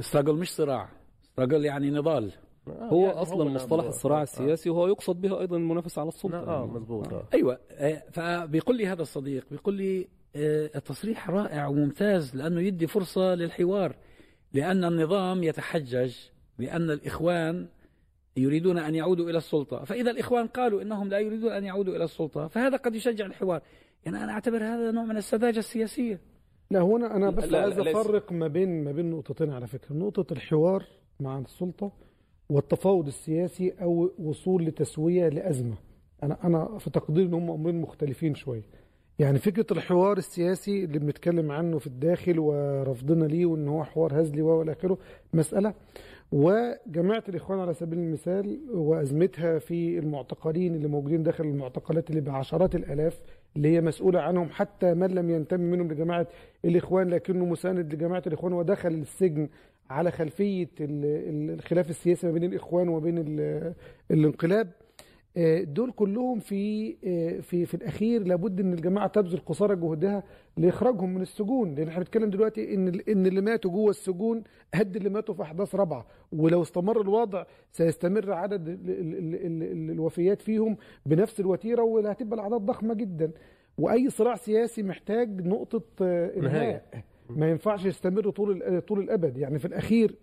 ستراجل 0.00 0.34
مش 0.34 0.54
صراع. 0.54 0.88
ستراجل 1.22 1.64
يعني 1.64 1.90
نضال. 1.90 2.32
هو 2.68 3.06
يعني 3.06 3.12
أصلا 3.22 3.44
نعم، 3.44 3.54
مصطلح 3.54 3.82
هو- 3.84 3.88
الصراع 3.88 4.20
آه. 4.20 4.22
السياسي 4.22 4.70
وهو 4.70 4.88
يقصد 4.88 5.20
به 5.20 5.40
أيضا 5.40 5.56
المنافسه 5.56 6.00
على 6.00 6.08
السلطة 6.08 6.38
آه 6.38 6.60
يعني. 6.60 6.72
مضبوط 6.72 7.12
آه 7.12 7.24
أيوه 7.34 7.58
آه، 7.70 8.02
فبيقول 8.12 8.76
لي 8.76 8.86
هذا 8.86 9.02
الصديق 9.02 9.44
بيقول 9.50 9.74
لي 9.74 10.08
آه، 10.36 10.70
التصريح 10.76 11.30
رائع 11.30 11.66
وممتاز 11.66 12.36
لأنه 12.36 12.60
يدي 12.60 12.86
فرصة 12.86 13.34
للحوار 13.34 13.96
لأن 14.52 14.84
النظام 14.84 15.42
يتحجج 15.42 16.14
بأن 16.58 16.90
الإخوان 16.90 17.68
يريدون 18.36 18.78
أن 18.78 18.94
يعودوا 18.94 19.30
إلى 19.30 19.38
السلطة 19.38 19.84
فإذا 19.84 20.10
الإخوان 20.10 20.46
قالوا 20.46 20.82
إنهم 20.82 21.08
لا 21.08 21.18
يريدون 21.18 21.52
أن 21.52 21.64
يعودوا 21.64 21.96
إلى 21.96 22.04
السلطة 22.04 22.48
فهذا 22.48 22.76
قد 22.76 22.94
يشجع 22.94 23.26
الحوار 23.26 23.62
يعني 24.04 24.24
أنا 24.24 24.32
أعتبر 24.32 24.56
هذا 24.64 24.90
نوع 24.90 25.04
من 25.04 25.16
السذاجة 25.16 25.58
السياسية 25.58 26.20
لا 26.70 26.80
هو 26.80 26.96
أنا 26.96 27.16
أنا 27.16 27.30
بس 27.30 27.54
عايز. 27.54 27.78
أفرق 27.78 28.32
ما 28.32 28.48
بين 28.48 28.84
ما 28.84 28.92
بين 28.92 29.10
نقطتين 29.10 29.50
على 29.52 29.66
فكرة 29.66 29.92
نقطة 29.94 30.32
الحوار 30.32 30.84
مع 31.20 31.38
السلطة 31.38 31.92
والتفاوض 32.50 33.06
السياسي 33.06 33.72
أو 33.82 34.10
وصول 34.18 34.64
لتسوية 34.64 35.28
لأزمة. 35.28 35.74
أنا 36.22 36.38
أنا 36.44 36.78
في 36.78 36.90
تقديري 36.90 37.26
إن 37.26 37.34
هم 37.34 37.50
أمرين 37.50 37.80
مختلفين 37.80 38.34
شوية. 38.34 38.62
يعني 39.18 39.38
فكرة 39.38 39.66
الحوار 39.70 40.18
السياسي 40.18 40.84
اللي 40.84 40.98
بنتكلم 40.98 41.50
عنه 41.50 41.78
في 41.78 41.86
الداخل 41.86 42.38
ورفضنا 42.38 43.24
ليه 43.24 43.46
وإن 43.46 43.68
هو 43.68 43.84
حوار 43.84 44.20
هزلي 44.20 44.42
والى 44.42 44.72
آخره 44.72 44.98
مسألة. 45.34 45.74
وجماعة 46.32 47.24
الإخوان 47.28 47.58
على 47.60 47.74
سبيل 47.74 47.98
المثال 47.98 48.60
وأزمتها 48.74 49.58
في 49.58 49.98
المعتقلين 49.98 50.74
اللي 50.74 50.88
موجودين 50.88 51.22
داخل 51.22 51.44
المعتقلات 51.44 52.10
اللي 52.10 52.20
بعشرات 52.20 52.74
الآلاف 52.74 53.20
اللي 53.56 53.68
هي 53.68 53.80
مسؤولة 53.80 54.20
عنهم 54.20 54.48
حتى 54.50 54.94
من 54.94 55.10
لم 55.10 55.30
ينتمي 55.30 55.64
منهم 55.64 55.92
لجماعة 55.92 56.26
الإخوان 56.64 57.08
لكنه 57.08 57.44
مساند 57.44 57.94
لجماعة 57.94 58.22
الإخوان 58.26 58.52
ودخل 58.52 58.88
السجن 58.88 59.48
على 59.90 60.10
خلفية 60.10 60.68
ال- 60.80 61.04
ال- 61.04 61.50
الخلاف 61.54 61.90
السياسي 61.90 62.26
ما 62.26 62.32
بين 62.32 62.44
الإخوان 62.44 62.88
وبين 62.88 63.18
ال- 63.18 63.74
الانقلاب. 64.10 64.70
آه، 65.36 65.62
دول 65.62 65.92
كلهم 65.92 66.38
في 66.38 66.96
آه، 67.04 67.40
في 67.40 67.66
في 67.66 67.74
الأخير 67.74 68.22
لابد 68.26 68.60
إن 68.60 68.72
الجماعة 68.72 69.06
تبذل 69.06 69.38
قصارى 69.46 69.76
جهدها 69.76 70.22
لإخراجهم 70.56 71.14
من 71.14 71.22
السجون. 71.22 71.74
لأن 71.74 71.88
إحنا 71.88 71.98
بنتكلم 71.98 72.30
دلوقتي 72.30 72.74
إن 72.74 72.88
إن 73.08 73.26
اللي 73.26 73.40
ماتوا 73.40 73.70
جوه 73.70 73.90
السجون 73.90 74.42
قد 74.74 74.96
اللي 74.96 75.08
ماتوا 75.10 75.34
في 75.34 75.42
أحداث 75.42 75.74
رابعة. 75.74 76.06
ولو 76.32 76.62
استمر 76.62 77.00
الوضع 77.00 77.44
سيستمر 77.72 78.32
عدد 78.32 78.68
ال 78.68 78.74
ال 78.90 79.14
ال 79.14 79.34
ال 79.34 79.62
ال 79.62 79.90
الوفيات 79.90 80.42
فيهم 80.42 80.76
بنفس 81.06 81.40
الوتيرة 81.40 81.82
وهتبقى 81.82 82.34
الأعداد 82.34 82.60
ضخمة 82.60 82.94
جدا. 82.94 83.30
وأي 83.78 84.10
صراع 84.10 84.36
سياسي 84.36 84.82
محتاج 84.82 85.46
نقطة 85.46 85.82
آه، 86.02 86.36
إنهاء. 86.36 86.84
ما 87.36 87.50
ينفعش 87.50 87.84
يستمر 87.84 88.30
طول 88.30 88.80
طول 88.80 89.00
الأبد. 89.00 89.36
يعني 89.38 89.58
في 89.58 89.64
الأخير 89.64 90.14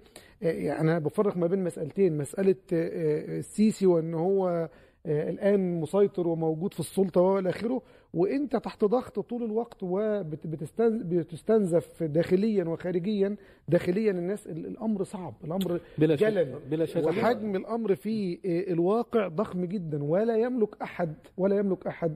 آه، 0.44 0.52
يعني 0.52 0.82
أنا 0.82 1.00
بفرق 1.00 1.38
ما 1.38 1.48
بين 1.48 1.64
مسألتين. 1.64 2.18
مسألة 2.18 2.56
آه، 2.74 2.76
آه، 2.76 3.40
السيسي 3.40 3.86
وإن 3.86 4.14
هو 4.14 4.70
الآن 5.06 5.82
مسيطر 5.82 6.28
وموجود 6.28 6.74
في 6.74 6.80
السلطة 6.80 7.22
وإلى 7.22 7.50
آخره 7.50 7.82
وإنت 8.14 8.56
تحت 8.56 8.86
ضغط 8.86 9.20
طول 9.20 9.44
الوقت 9.44 9.78
وبتستنزف 9.84 12.04
داخليا 12.04 12.64
وخارجيا. 12.64 13.36
داخليا 13.68 14.12
الناس 14.12 14.48
ال- 14.48 14.66
الأمر 14.66 15.04
صعب. 15.04 15.34
الأمر 15.44 15.80
بلا 15.98 16.16
جلل. 16.16 16.56
بلا 16.72 16.86
شك. 16.86 17.06
وحجم 17.08 17.56
الأمر 17.56 17.96
في 17.96 18.40
الواقع 18.72 19.28
ضخم 19.28 19.66
جدا. 19.66 20.04
ولا 20.04 20.38
يملك 20.38 20.82
أحد 20.82 21.14
ولا 21.38 21.58
يملك 21.58 21.88
أحد 21.88 22.16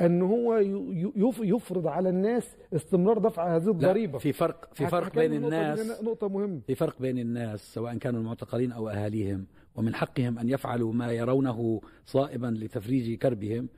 أن 0.00 0.22
هو 0.22 0.56
يفرض 1.42 1.86
على 1.86 2.08
الناس 2.08 2.56
استمرار 2.74 3.18
دفع 3.18 3.56
هذه 3.56 3.70
الضريبة. 3.70 4.18
في 4.18 4.32
فرق 4.32 4.68
في 4.74 4.86
فرق 4.86 5.14
بين 5.14 5.32
الناس 5.44 6.02
نقطة 6.02 6.28
مهمة. 6.28 6.60
في 6.66 6.74
فرق 6.74 7.00
بين 7.00 7.18
الناس 7.18 7.74
سواء 7.74 7.96
كانوا 7.96 8.20
المعتقلين 8.20 8.72
أو 8.72 8.88
أهاليهم 8.88 9.46
ومن 9.76 9.94
حقهم 9.94 10.38
أن 10.38 10.48
يفعلوا 10.48 10.92
ما 10.92 11.12
يرونه 11.12 11.80
صائبا 12.06 12.46
لتفريج 12.46 13.18
كربهم 13.18 13.68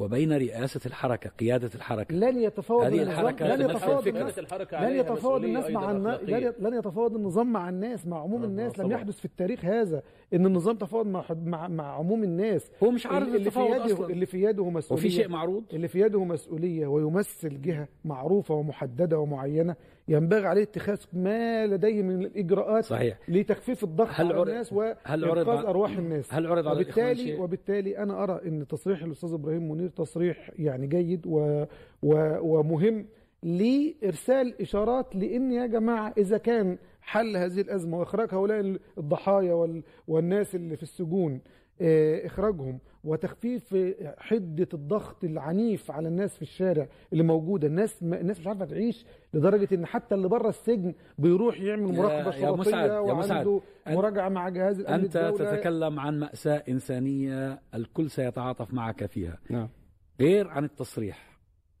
وبين 0.00 0.32
رئاسة 0.32 0.80
الحركة 0.86 1.30
قيادة 1.30 1.70
الحركة. 1.74 2.14
لن 2.14 2.42
يتفاوض 2.42 2.84
هذه 2.84 3.02
الحركة 3.02 3.46
لن 3.56 3.70
يتفاوض 3.70 4.08
الناس 4.08 4.38
الحركة 4.38 4.88
لن 4.88 4.96
يتفاوض 4.96 5.18
مسؤولية 5.18 5.48
الناس 5.48 5.70
مع 5.70 5.90
الناس. 5.90 6.20
لن 6.60 6.78
يتفاوض 6.78 7.14
النظام 7.14 7.52
مع 7.52 7.68
الناس 7.68 8.06
مع 8.06 8.22
عموم 8.22 8.44
الناس. 8.44 8.78
لم. 8.78 8.92
يحدث 8.92 9.18
في 9.18 9.24
التاريخ 9.24 9.64
هذا 9.64 10.02
إن 10.34 10.46
النظام 10.46 10.76
تفاوض 10.76 11.06
مع 11.06 11.24
مع 11.44 11.68
مع 11.68 11.96
عموم 11.98 12.24
الناس. 12.24 12.70
هو 12.82 12.90
مش 12.90 13.06
عارف 13.06 13.28
اللي 13.34 13.50
في 13.50 13.60
يده 13.60 14.06
اللي 14.06 14.26
في 14.26 14.42
يده 14.42 14.70
مسؤولية. 14.70 15.04
وفي 15.04 15.10
شيء 15.10 15.28
معروض؟ 15.28 15.64
اللي 15.72 15.88
في 15.88 16.00
يده 16.00 16.24
مسؤولية 16.24 16.86
ويمثل 16.86 17.60
جهة 17.60 17.88
معروفة 18.04 18.54
ومحددة 18.54 19.18
ومعينة. 19.18 19.76
ينبغي 20.10 20.46
عليه 20.46 20.62
اتخاذ 20.62 20.98
ما 21.12 21.66
لديه 21.66 22.02
من 22.02 22.24
الإجراءات 22.24 22.84
صحيح. 22.84 23.18
لتخفيف 23.28 23.84
الضغط 23.84 24.08
هل 24.12 24.32
على 24.32 24.42
الناس 24.42 24.72
وانقاذ 24.72 25.66
أرواح 25.66 25.98
الناس. 25.98 26.34
هل 26.34 26.46
عرض 26.46 26.66
على 26.68 26.80
وبالتالي 26.80 27.14
شيء؟ 27.16 27.40
وبالتالي 27.40 27.98
أنا 27.98 28.22
أرى 28.22 28.40
إن 28.46 28.66
تصريح 28.66 29.02
الأستاذ 29.02 29.32
إبراهيم 29.32 29.70
منير 29.70 29.88
تصريح 29.88 30.50
يعني 30.58 30.86
جيد 30.86 31.26
و 31.26 31.64
و 32.02 32.38
ومهم 32.40 33.06
لإرسال 33.42 34.60
إشارات 34.60 35.16
لإن 35.16 35.52
يا 35.52 35.66
جماعة 35.66 36.14
إذا 36.18 36.38
كان 36.38 36.78
حل 37.00 37.36
هذه 37.36 37.60
الأزمة 37.60 37.98
وإخراج 37.98 38.34
هؤلاء 38.34 38.76
الضحايا 38.98 39.52
وال 39.52 39.82
والناس 40.08 40.54
اللي 40.54 40.76
في 40.76 40.82
السجون 40.82 41.40
إخراجهم 42.26 42.78
وتخفيف 43.04 43.74
آه، 43.74 44.14
حدة 44.18 44.68
الضغط 44.74 45.24
العنيف 45.24 45.90
على 45.90 46.08
الناس 46.08 46.36
في 46.36 46.42
الشارع 46.42 46.88
اللي 47.12 47.22
موجودة 47.22 47.66
الناس 47.68 48.02
ما 48.02 48.20
الناس 48.20 48.40
مش 48.40 48.46
عارفة 48.46 48.64
تعيش 48.64 49.06
لدرجة 49.34 49.74
إن 49.74 49.86
حتى 49.86 50.14
اللي 50.14 50.28
بره 50.28 50.48
السجن 50.48 50.94
بيروح 51.18 51.60
يعمل 51.60 51.92
مراقبة 51.96 52.36
يا 52.36 52.50
مسعد، 52.50 52.88
شرطيه 52.88 53.08
يا 53.08 53.14
مسعد. 53.14 53.46
وعنده 53.46 53.60
مراجعة 53.86 54.28
مع 54.28 54.48
جهاز 54.48 54.80
الأمن 54.80 55.04
أنت 55.04 55.16
الدولة. 55.16 55.56
تتكلم 55.56 56.00
عن 56.00 56.18
مأساة 56.20 56.62
إنسانية 56.68 57.60
الكل 57.74 58.10
سيتعاطف 58.10 58.74
معك 58.74 59.06
فيها 59.06 59.38
نعم 59.50 59.68
غير 60.20 60.48
عن 60.48 60.64
التصريح 60.64 61.29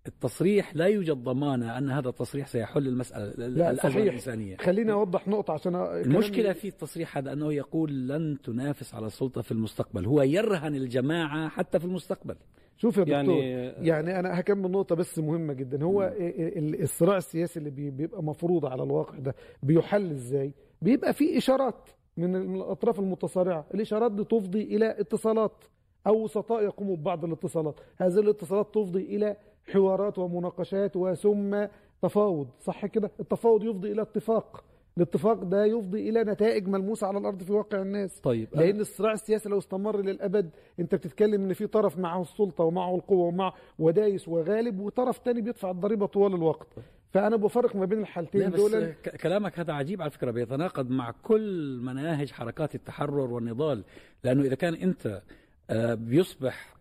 التصريح 0.06 0.76
لا 0.76 0.86
يوجد 0.86 1.16
ضمانة 1.24 1.78
أن 1.78 1.90
هذا 1.90 2.08
التصريح 2.08 2.46
سيحل 2.46 2.86
المسألة 2.88 3.24
ال- 3.24 3.40
لا، 3.40 3.70
الازمه 3.70 3.90
صحيح. 3.90 3.96
الانسانيه 4.06 4.56
خليني 4.56 4.92
أوضح 4.92 5.28
نقطة 5.28 5.52
عشان 5.52 5.72
كلامي- 5.72 6.54
في 6.54 6.68
التصريح 6.68 7.16
هذا 7.18 7.32
أنه 7.32 7.52
يقول 7.52 8.08
لن 8.08 8.38
تنافس 8.44 8.94
على 8.94 9.06
السلطة 9.06 9.42
في 9.42 9.52
المستقبل 9.52 10.06
هو 10.06 10.22
يرهن 10.22 10.74
الجماعة 10.74 11.48
حتى 11.48 11.78
في 11.78 11.84
المستقبل. 11.84 12.36
شوف 12.76 12.96
يا 12.96 13.02
دكتور 13.04 13.14
يعني 13.42 13.86
يعني 13.88 14.18
أنا 14.18 14.40
هكمل 14.40 14.70
نقطة 14.70 14.94
بس 14.94 15.18
مهمة 15.18 15.52
جدا 15.52 15.84
هو 15.84 16.02
ال- 16.18 16.82
الصراع 16.82 17.16
السياسي 17.16 17.58
اللي 17.58 17.70
بي- 17.70 17.90
بيبقى 17.90 18.22
مفروض 18.22 18.66
على 18.66 18.82
الواقع 18.82 19.18
ده 19.18 19.34
بيحل 19.62 20.10
إزاي؟ 20.10 20.52
بيبقى 20.82 21.12
في 21.12 21.38
إشارات 21.38 21.88
من 22.16 22.36
الأطراف 22.56 23.00
المتصارعة 23.00 23.66
الإشارات 23.74 24.12
دي 24.12 24.24
تفضي 24.24 24.62
إلى 24.62 25.00
اتصالات 25.00 25.64
أو 26.06 26.22
وسطاء 26.24 26.62
يقوموا 26.64 26.96
ببعض 26.96 27.24
الاتصالات 27.24 27.80
هذه 27.96 28.18
الاتصالات 28.20 28.74
تفضي 28.74 29.02
إلى 29.16 29.36
حوارات 29.66 30.18
ومناقشات 30.18 30.96
وثم 30.96 31.66
تفاوض 32.02 32.48
صح 32.60 32.86
كده؟ 32.86 33.10
التفاوض 33.20 33.64
يفضي 33.64 33.92
إلى 33.92 34.02
اتفاق. 34.02 34.64
الاتفاق 34.96 35.44
ده 35.44 35.64
يفضي 35.64 36.08
إلى 36.08 36.24
نتائج 36.24 36.68
ملموسة 36.68 37.06
على 37.06 37.18
الأرض 37.18 37.42
في 37.42 37.52
واقع 37.52 37.82
الناس. 37.82 38.20
طيب 38.20 38.48
لأن 38.54 38.80
الصراع 38.80 39.12
السياسي 39.12 39.48
لو 39.48 39.58
استمر 39.58 40.00
للأبد 40.00 40.50
أنت 40.80 40.94
بتتكلم 40.94 41.44
إن 41.44 41.52
في 41.52 41.66
طرف 41.66 41.98
معه 41.98 42.20
السلطة 42.20 42.64
ومعه 42.64 42.94
القوة 42.94 43.26
ومعه 43.26 43.54
ودايس 43.78 44.28
وغالب 44.28 44.80
وطرف 44.80 45.18
تاني 45.18 45.40
بيدفع 45.40 45.70
الضريبة 45.70 46.06
طوال 46.06 46.34
الوقت. 46.34 46.66
فأنا 47.12 47.36
بفرق 47.36 47.76
ما 47.76 47.84
بين 47.84 47.98
الحالتين 47.98 48.50
دول. 48.50 48.92
كلامك 49.22 49.58
هذا 49.58 49.72
عجيب 49.72 50.02
على 50.02 50.10
فكرة 50.10 50.30
بيتناقض 50.30 50.90
مع 50.90 51.10
كل 51.22 51.78
مناهج 51.82 52.30
حركات 52.30 52.74
التحرر 52.74 53.32
والنضال. 53.32 53.84
لأنه 54.24 54.42
إذا 54.42 54.54
كان 54.54 54.74
أنت 54.74 55.22
آه، 55.70 55.94
بيصبح 55.94 56.76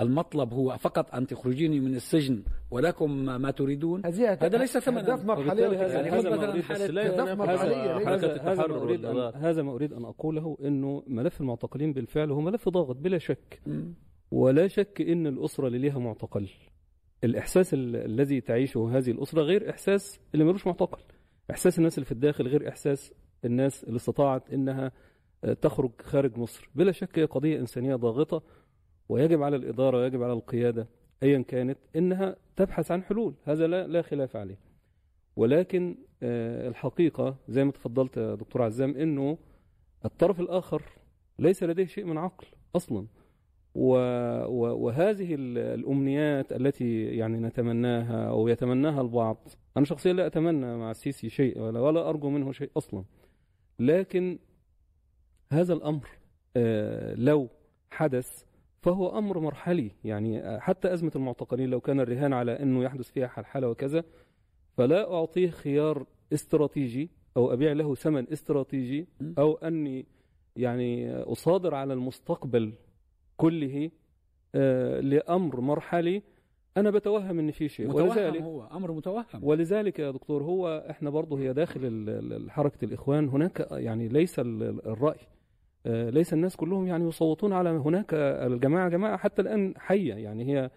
المطلب 0.00 0.52
هو 0.52 0.76
فقط 0.78 1.14
أن 1.14 1.26
تخرجيني 1.26 1.80
من 1.80 1.94
السجن 1.94 2.42
ولكم 2.70 3.10
ما 3.24 3.50
تريدون؟ 3.50 4.06
هذا 4.46 4.58
ليس 4.58 4.78
ثمنا. 4.78 5.00
يعني 5.94 6.10
هذا 6.10 6.28
أريد 6.28 6.54
أهداف 7.06 7.28
ينافس 7.28 7.38
مرحلية، 7.38 7.96
هذا 8.14 8.42
هذا 8.42 8.66
ما 8.66 8.82
اريد 8.82 9.04
أن 9.04 9.16
والنضال 9.16 9.36
هذا 9.42 9.62
ما 9.62 9.72
اريد 9.72 9.92
أن 9.92 10.04
أقوله 10.04 10.56
إنه 10.64 11.02
ملف 11.06 11.40
المعتقلين 11.40 11.92
بالفعل 11.92 12.30
هو 12.30 12.40
ملف 12.40 12.68
ضاغط 12.68 12.96
بلا 12.96 13.18
شك. 13.18 13.60
ولا 14.30 14.68
شك 14.68 15.00
إن 15.00 15.26
الأسرة 15.26 15.66
اللي 15.66 15.78
ليها 15.78 15.98
معتقل. 15.98 16.48
الإحساس 17.24 17.74
ال- 17.74 17.96
الذي 17.96 18.40
تعيشه 18.40 18.90
هذه 18.98 19.10
الأسرة 19.10 19.42
غير 19.42 19.70
إحساس 19.70 20.20
اللي 20.34 20.44
ملوش 20.44 20.66
معتقل. 20.66 20.98
إحساس 21.50 21.78
الناس 21.78 21.94
اللي 21.98 22.04
في 22.04 22.12
الداخل 22.12 22.46
غير 22.48 22.68
إحساس 22.68 23.12
الناس 23.44 23.84
اللي 23.84 23.96
استطاعت 23.96 24.50
إنها 24.50 24.92
آه، 25.44 25.52
تخرج 25.52 25.90
خارج 26.02 26.38
مصر. 26.38 26.70
بلا 26.74 26.92
شك 26.92 27.18
هي 27.18 27.24
قضية 27.24 27.58
إنسانية 27.60 27.94
ضاغطة 27.94 28.42
ويجب 29.08 29.42
على 29.42 29.56
الإدارة 29.56 29.96
ويجب 29.98 30.22
على 30.22 30.32
القيادة 30.32 30.86
ايا 31.22 31.42
كانت 31.42 31.78
إنها 31.96 32.36
تبحث 32.56 32.90
عن 32.90 33.02
حلول. 33.02 33.34
هذا 33.44 33.66
لا 33.66 33.86
لا 33.86 34.02
خلاف 34.02 34.36
عليه. 34.36 34.58
ولكن 35.36 35.96
آه، 36.22 36.68
الحقيقة 36.68 37.36
زي 37.48 37.64
ما 37.64 37.72
تفضلت 37.72 38.16
يا 38.16 38.34
دكتور 38.34 38.62
عزام 38.62 38.96
إنه 38.96 39.38
الطرف 40.04 40.40
الآخر 40.40 40.82
ليس 41.38 41.62
لديه 41.62 41.84
شيء 41.86 42.04
من 42.04 42.18
عقل. 42.18 42.46
و... 43.74 43.88
وهذه 44.84 45.34
ال- 45.34 45.58
الأمنيات 45.58 46.52
التي 46.52 47.04
يعني 47.04 47.38
نتمناها 47.38 48.28
أو 48.30 48.48
يتمناها 48.48 49.00
البعض 49.00 49.48
أنا 49.76 49.84
شخصيا 49.84 50.12
لا 50.12 50.26
أتمنى 50.26 50.76
مع 50.76 50.90
السيسي 50.90 51.28
شيء 51.28 51.60
ولا, 51.60 51.80
ولا 51.80 52.08
أرجو 52.08 52.30
منه 52.30 52.52
شيء 52.52 52.70
أصلا. 52.76 53.04
لكن 53.78 54.38
هذا 55.52 55.72
الأمر 55.74 56.08
آه، 56.56 57.14
لو 57.14 57.48
حدث 57.90 58.44
فهو 58.86 59.18
أمر 59.18 59.38
مرحلي. 59.38 59.90
يعني 60.04 60.40
آه، 60.40 60.58
حتى 60.58 60.92
أزمة 60.92 61.12
المعتقلين 61.16 61.70
لو 61.70 61.80
كان 61.80 62.00
الرهان 62.00 62.32
على 62.32 62.62
إنه 62.62 62.84
يحدث 62.84 63.10
فيها 63.10 63.26
حلحلة 63.26 63.68
وكذا 63.68 64.04
فلا 64.76 65.12
أعطيه 65.14 65.50
خيار 65.50 66.06
استراتيجي 66.32 67.10
أو 67.36 67.52
أبيع 67.52 67.72
له 67.72 67.94
ثمن 67.94 68.26
استراتيجي. 68.32 69.06
أو 69.38 69.54
أني 69.54 70.06
يعني 70.56 71.14
أصادر 71.14 71.74
على 71.74 71.92
المستقبل 71.92 72.72
كله 73.36 73.90
آه، 74.54 75.00
لأمر 75.00 75.60
مرحلي 75.60 76.22
أنا 76.76 76.90
بتوهم 76.90 77.38
إن 77.38 77.50
في 77.50 77.68
شيء. 77.68 77.88
متوهم 77.88 78.08
ولذلك 78.08 78.42
هو 78.42 78.66
أمر 78.66 78.92
متوهم. 78.92 79.24
ولذلك 79.42 79.98
يا 79.98 80.10
دكتور 80.10 80.42
هو 80.42 80.86
إحنا 80.90 81.10
برضه 81.10 81.38
هي 81.38 81.52
داخل 81.52 82.46
حركة 82.50 82.84
الإخوان. 82.84 83.28
هناك 83.28 83.66
يعني 83.70 84.08
ليس 84.08 84.38
ال- 84.38 84.62
ال- 84.62 84.86
الرأي. 84.86 85.18
ليس 85.86 86.32
الناس 86.32 86.56
كلهم 86.56 86.86
يعني 86.86 87.08
يصوتون 87.08 87.52
على 87.52 87.70
هناك 87.70 88.14
الجماعة 88.14 88.88
جماعة 88.88 89.16
حتى 89.16 89.42
الآن 89.42 89.74
حية 89.78 90.14
يعني 90.14 90.44
هي 90.44 90.70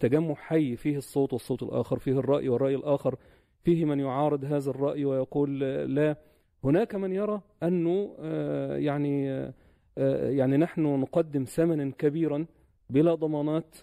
تجمع 0.00 0.34
حي 0.34 0.76
فيه 0.76 0.96
الصوت 0.96 1.32
والصوت 1.32 1.62
الآخر 1.62 1.98
فيه 1.98 2.18
الرأي 2.18 2.48
والرأي 2.48 2.74
الآخر 2.74 3.16
فيه 3.64 3.84
من 3.84 4.00
يعارض 4.00 4.44
هذا 4.44 4.70
الرأي 4.70 5.04
ويقول 5.04 5.60
لا. 5.94 6.16
هناك 6.64 6.94
من 6.94 7.12
يرى 7.12 7.40
أنه 7.62 8.16
آه، 8.20 8.76
يعني 8.76 9.30
آه، 9.30 9.54
آه، 9.98 10.30
يعني 10.30 10.56
نحن 10.56 10.82
نقدم 10.82 11.44
ثمنا 11.44 11.92
كبيرا 11.98 12.46
بلا 12.90 13.14
ضمانات 13.14 13.76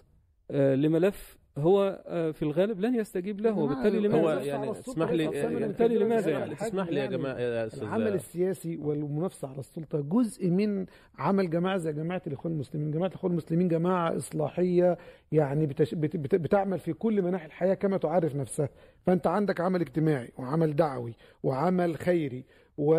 آه، 0.50 0.74
لملف 0.74 1.38
هو 1.58 2.02
آه، 2.06 2.30
في 2.30 2.42
الغالب 2.42 2.80
لن 2.80 2.94
يستجيب 2.94 3.40
له 3.40 3.58
وبالتالي 3.58 3.98
هو 3.98 4.02
لماذا؟ 4.02 4.38
بس 4.38 4.46
يعني 4.46 4.70
السلطة 4.70 4.90
اسمح 4.90 5.10
لي 5.10 5.28
بس 5.28 5.34
الثمن 5.34 5.58
بالتالي 5.58 5.94
الكبير 5.94 6.06
لماذا 6.06 6.30
يعني؟ 6.30 6.52
اسمح 6.52 6.88
لي 6.88 6.96
يا 6.96 7.04
يعني 7.04 7.16
جماعة 7.16 7.38
يا 7.38 7.66
أستاذ 7.66 7.82
العمل 7.82 8.14
السياسي 8.14 8.76
والمنافسة 8.76 9.48
على 9.48 9.58
السلطة 9.58 10.00
جزء 10.00 10.50
من 10.50 10.86
عمل 11.18 11.50
جماعة 11.50 11.76
زي 11.76 11.92
جماعة 11.92 12.22
الإخوان 12.26 12.54
المسلمين، 12.54 12.90
جماعة 12.90 13.08
الإخوان 13.08 13.32
المسلمين 13.32 13.68
جماعة 13.68 14.16
إصلاحية 14.16 14.98
يعني 15.32 15.66
بتش... 15.66 15.94
بت... 15.94 16.16
بت... 16.16 16.34
بتعمل 16.34 16.78
في 16.78 16.92
كل 16.92 17.22
مناحي 17.22 17.46
الحياة 17.46 17.74
كما 17.74 17.96
تعرف 17.96 18.36
نفسها، 18.36 18.68
فأنت 19.06 19.26
عندك 19.26 19.60
عمل 19.60 19.80
اجتماعي 19.80 20.30
وعمل 20.38 20.76
دعوي 20.76 21.14
وعمل 21.42 21.96
خيري 21.96 22.44
و... 22.78 22.94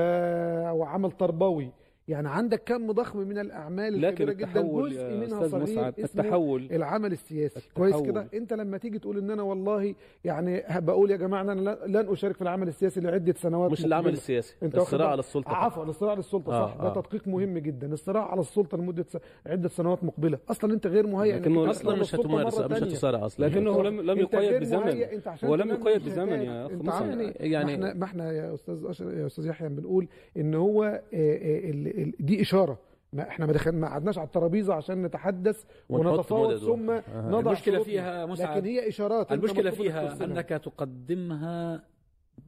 وعمل 0.72 1.12
تربوي، 1.12 1.72
يعني 2.08 2.30
عندك 2.30 2.64
كم 2.66 2.92
ضخم 2.92 3.20
من 3.20 3.38
الأعمال 3.40 4.02
لكن 4.02 4.30
الكبيرة 4.30 4.50
جدا 4.52 4.62
جزء 4.62 5.02
يا 5.02 5.16
منها 5.16 5.26
أستاذ 5.26 5.50
صغير 5.50 5.64
مسعد 5.64 6.00
اسمه 6.00 6.24
التحول 6.24 6.68
العمل 6.72 7.12
السياسي 7.12 7.60
التحول. 7.60 7.92
كويس 7.92 8.02
كده 8.06 8.28
أنت 8.34 8.54
لما 8.54 8.78
تيجي 8.78 9.00
تقول 9.00 9.18
إن 9.18 9.32
أنا 9.32 9.44
والله 9.44 9.96
يعني 10.24 10.64
بقول 10.80 11.12
يا 11.12 11.18
جماعة 11.18 11.42
أنا 11.42 11.78
لن 11.88 12.06
أشارك 12.10 12.36
في 12.36 12.42
العمل 12.42 12.68
السياسي 12.68 13.00
لعدة 13.02 13.34
سنوات 13.38 13.72
مش 13.72 13.86
العمل 13.86 14.04
مقبلة. 14.04 14.18
السياسي 14.18 14.56
أنت 14.64 14.76
الصراع؟ 14.78 15.10
على 15.10 15.20
السلطة 15.20 15.52
عفوا 15.52 15.84
الصراع 15.84 16.12
على 16.12 16.20
السلطة 16.20 16.54
آه، 16.54 16.68
صح 16.68 16.76
ده 16.76 16.88
آه. 16.88 16.94
تدقيق 17.02 17.28
مهم 17.28 17.58
جدا 17.58 17.94
الصراع 17.94 18.32
على 18.32 18.42
السلطة 18.42 18.78
لمدة 18.78 19.06
س... 19.10 19.18
عدة 19.46 19.70
سنوات 19.70 20.04
مقبلة 20.04 20.38
أصلا 20.50 20.74
أنت 20.74 20.88
غير 20.88 21.08
مهيئ 21.08 21.36
لكنه 21.36 21.70
أصلا 21.70 21.94
عن 21.94 22.00
مش 22.00 22.16
هتمارس 22.16 22.60
مش. 22.60 22.84
هتصارع 22.84 23.26
أصلا 23.26 23.46
لكنه 23.46 23.84
لم 23.84 24.02
لم 24.02 24.20
يقيد 24.20 24.62
بزمن 24.62 24.80
مهيئ، 24.80 25.16
أنت 25.16 25.28
عشان 25.28 25.50
هو 25.50 25.56
لم 25.56 25.76
تنمي 25.76 25.90
يقيد 25.90 26.06
بزمن. 26.06 26.42
يا 26.42 26.68
مصعب. 26.82 27.20
يعني 27.40 27.66
ما 27.66 27.74
إحنا 27.74 27.94
ما 27.94 28.06
إحنا 28.06 28.32
يا 28.32 28.54
أستاذ. 28.54 28.84
يا 29.20 29.26
أستاذ 29.26 29.48
يحيى 29.48 29.70
بنقول 29.70 30.08
إن 30.38 30.56
هو 30.56 30.84
آه، 30.84 31.00
آه،. 31.14 31.93
دي 32.20 32.42
إشارة 32.42 32.80
ما 33.14 33.28
إحنا 33.28 33.46
ما 33.46 33.54
دخل 33.54 33.72
ما 33.72 33.88
قعدناش 33.88 34.18
على 34.18 34.26
الترابيزة 34.26 34.74
عشان 34.74 35.02
نتحدث 35.02 35.64
ونتفاوض 35.90 36.58
ثم 36.58 36.90
أها. 36.90 37.30
نضع 37.32 37.54
شروطنا. 37.54 37.84
فيها 37.84 38.26
مسعد 38.26 38.58
لكن 38.58 38.68
هي 38.68 38.90
إشارات 38.90 39.32
انك 39.32 39.70
فيها. 39.70 40.24
أنك 40.24 40.50
تقدمها 40.50 41.84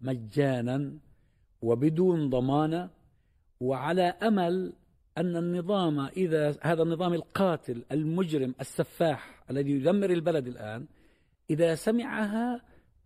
مجانا 0.02 0.94
وبدون 1.62 2.30
ضمانة 2.30 2.90
وعلى 3.60 4.02
أمل 4.02 4.74
أن 5.18 5.36
النظام 5.36 6.00
إذا 6.00 6.56
هذا 6.62 6.84
النظام 6.84 7.14
القاتل 7.14 7.86
المجرم 7.92 8.56
السفاح 8.62 9.44
الذي 9.50 9.72
يدمر 9.72 10.10
البلد 10.10 10.48
الآن 10.48 10.86
إذا 11.50 11.76
سمعها 11.76 12.62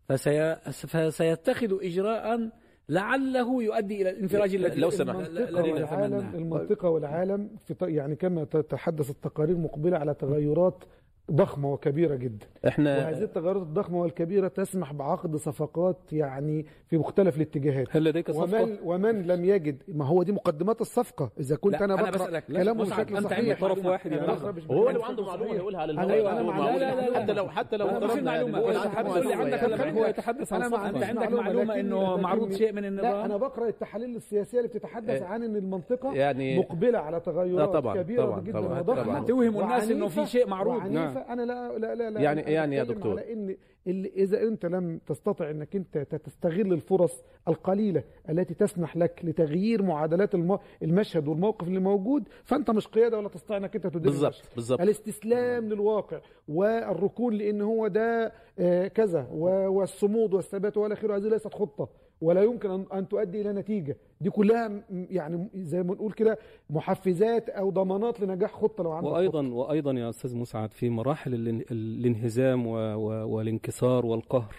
فسي... 0.09 0.55
فسيتخذ 0.71 1.85
إجراء 1.85 2.49
لعله 2.89 3.63
يؤدي 3.63 4.01
إلى 4.01 4.09
الانفراج 4.09 4.55
الذي 4.55 4.81
لو 4.81 4.89
سمحت. 4.89 5.15
المنطقة 5.15 5.49
الذي 5.49 5.71
والعالم 5.71 6.35
المنطقة 6.35 6.89
والعالم 6.89 7.49
في 7.65 7.75
يعني 7.81 8.15
كما 8.15 8.43
تتحدث 8.43 9.09
التقارير 9.09 9.57
مقبلة 9.57 9.97
على 9.97 10.13
تغيرات 10.13 10.83
ضخمة 11.31 11.73
وكبيرة 11.73 12.15
جدا 12.15 12.45
إحنا 12.67 12.97
وهذه 12.97 13.23
التغيرات 13.23 13.61
الضخمة 13.61 13.97
والكبيرة 14.01 14.47
تسمح 14.47 14.93
بعقد 14.93 15.35
صفقات 15.35 15.97
يعني 16.11 16.65
في 16.87 16.97
مختلف 16.97 17.37
الاتجاهات 17.37 17.87
هل 17.91 18.03
لديك 18.03 18.31
صفقة؟ 18.31 18.61
ومن 18.63 18.77
ومن 18.83 19.21
لم 19.27 19.45
يجد 19.45 19.83
ما 19.87 20.05
هو 20.05 20.23
دي 20.23 20.31
مقدمات 20.31 20.81
الصفقة 20.81 21.29
إذا 21.39 21.55
كنت 21.55 21.73
لا، 21.73 21.85
أنا 21.85 21.95
بقرأ 21.95 22.29
لا، 22.29 22.39
كلامه 22.39 22.83
بشكل 22.83 23.23
صحيح 23.23 23.39
عندك 23.39 23.59
طرف 23.59 23.85
واحد 23.85 24.11
يعني. 24.11 24.27
هو 24.71 24.89
لو 24.89 25.03
عنده 25.03 25.23
صحيح. 25.23 25.51
يقولها 25.51 25.81
على 25.81 25.91
الهواء 25.91 26.31
أنا 26.31 26.41
معلومة- 26.41 26.55
معقول. 26.55 26.79
لا، 26.79 26.95
لا، 26.95 27.09
لا، 27.09 27.19
حتى 27.21 27.33
لو 27.33 27.49
حتى 27.49 27.77
لو 27.77 27.85
افترضنا 27.87 28.21
معلومة. 28.31 28.57
عندك 28.57 29.63
هو 29.97 30.05
يتحدث 30.05 30.53
عن. 30.53 30.61
أنت 30.63 31.03
عندك 31.03 31.31
معلومة 31.31 31.79
إنه 31.79 32.17
معروض 32.17 32.51
شيء 32.51 32.73
من 32.73 32.81
لا 32.81 32.87
النظام 32.87 33.15
أنا 33.25 33.37
بقرأ 33.37 33.67
التحاليل 33.67 34.15
السياسية 34.15 34.57
اللي 34.57 34.69
بتتحدث 34.69 35.09
إيه. 35.09 35.23
عن 35.23 35.43
أن 35.43 35.55
المنطقة 35.55 36.13
يعني 36.13 36.59
مقبلة 36.59 36.99
على 36.99 37.19
تغيرات 37.19 37.83
لا 37.85 37.93
كبيرة 37.93 38.39
جدا 38.39 38.59
طبعاً، 38.61 38.79
وضخمة. 38.79 39.23
توهم 39.25 39.59
الناس 39.61 39.91
إنه 39.91 40.07
في 40.07 40.25
شيء 40.25 40.47
معروض. 40.47 40.81
أنا 41.29 41.41
لا 41.41 41.77
لا 41.77 41.95
لا, 41.95 42.09
لا 42.09 42.21
يعني- 42.21 42.41
يعني 42.41 42.75
يا 42.75 42.83
دكتور. 42.83 43.11
على 43.11 43.33
إن 43.33 43.55
اللي 43.87 44.09
إذا 44.15 44.41
أنت 44.43 44.65
لم 44.65 44.99
تستطع 45.07 45.49
أنك 45.49 45.75
أنت 45.75 45.97
تستغل 45.97 46.73
الفرص 46.73 47.23
القليلة 47.47 48.03
التي 48.29 48.53
تسمح 48.53 48.97
لك 48.97 49.19
لتغيير 49.23 49.83
معادلات 49.83 50.35
الم- 50.35 50.59
المشهد 50.83 51.27
والموقف 51.27 51.67
اللي 51.67 51.79
موجود 51.79 52.23
فأنت 52.43 52.71
مش 52.71 52.87
قيادة 52.87 53.17
ولا 53.17 53.29
تستطيع 53.29 53.57
أنك 53.57 53.75
أنت 53.75 53.87
تدير 53.87 54.01
بالضبط 54.01 54.33
المشهد. 54.33 54.55
بالضبط 54.55 54.81
الاستسلام 54.81 55.69
للواقع 55.69 56.19
والركون 56.47 57.33
لأن 57.33 57.61
هو 57.61 57.87
ده 57.87 58.31
آه، 58.59 58.87
كذا 58.87 59.27
والصمود 59.31 60.33
والثبات 60.33 60.77
والى 60.77 60.93
آخره 60.93 61.15
هذه 61.17 61.27
ليست 61.27 61.53
خطة 61.53 61.89
ولا 62.21 62.43
يمكن 62.43 62.69
ان 62.71 62.85
أن 62.93 63.07
تؤدي 63.07 63.41
إلى 63.41 63.53
نتيجة. 63.53 63.97
دي 64.21 64.29
كلها 64.29 64.83
يعني 64.89 65.49
زي 65.55 65.83
ما 65.83 65.93
نقول 65.93 66.11
كده 66.11 66.37
محفزات 66.69 67.49
أو 67.49 67.69
ضمانات 67.69 68.19
لنجاح 68.21 68.51
خطة 68.53 68.83
لو 68.83 68.91
عندك 68.91 69.09
وأيضا 69.09 69.47
وأيضا 69.47 69.91
يا 69.91 70.09
أستاذ 70.09 70.37
مسعد 70.37 70.73
في 70.73 70.89
مراحل 70.89 71.31
الإن- 71.31 71.65
الانهزام 71.71 72.67
والانكسار 73.07 74.05
والقهر 74.05 74.55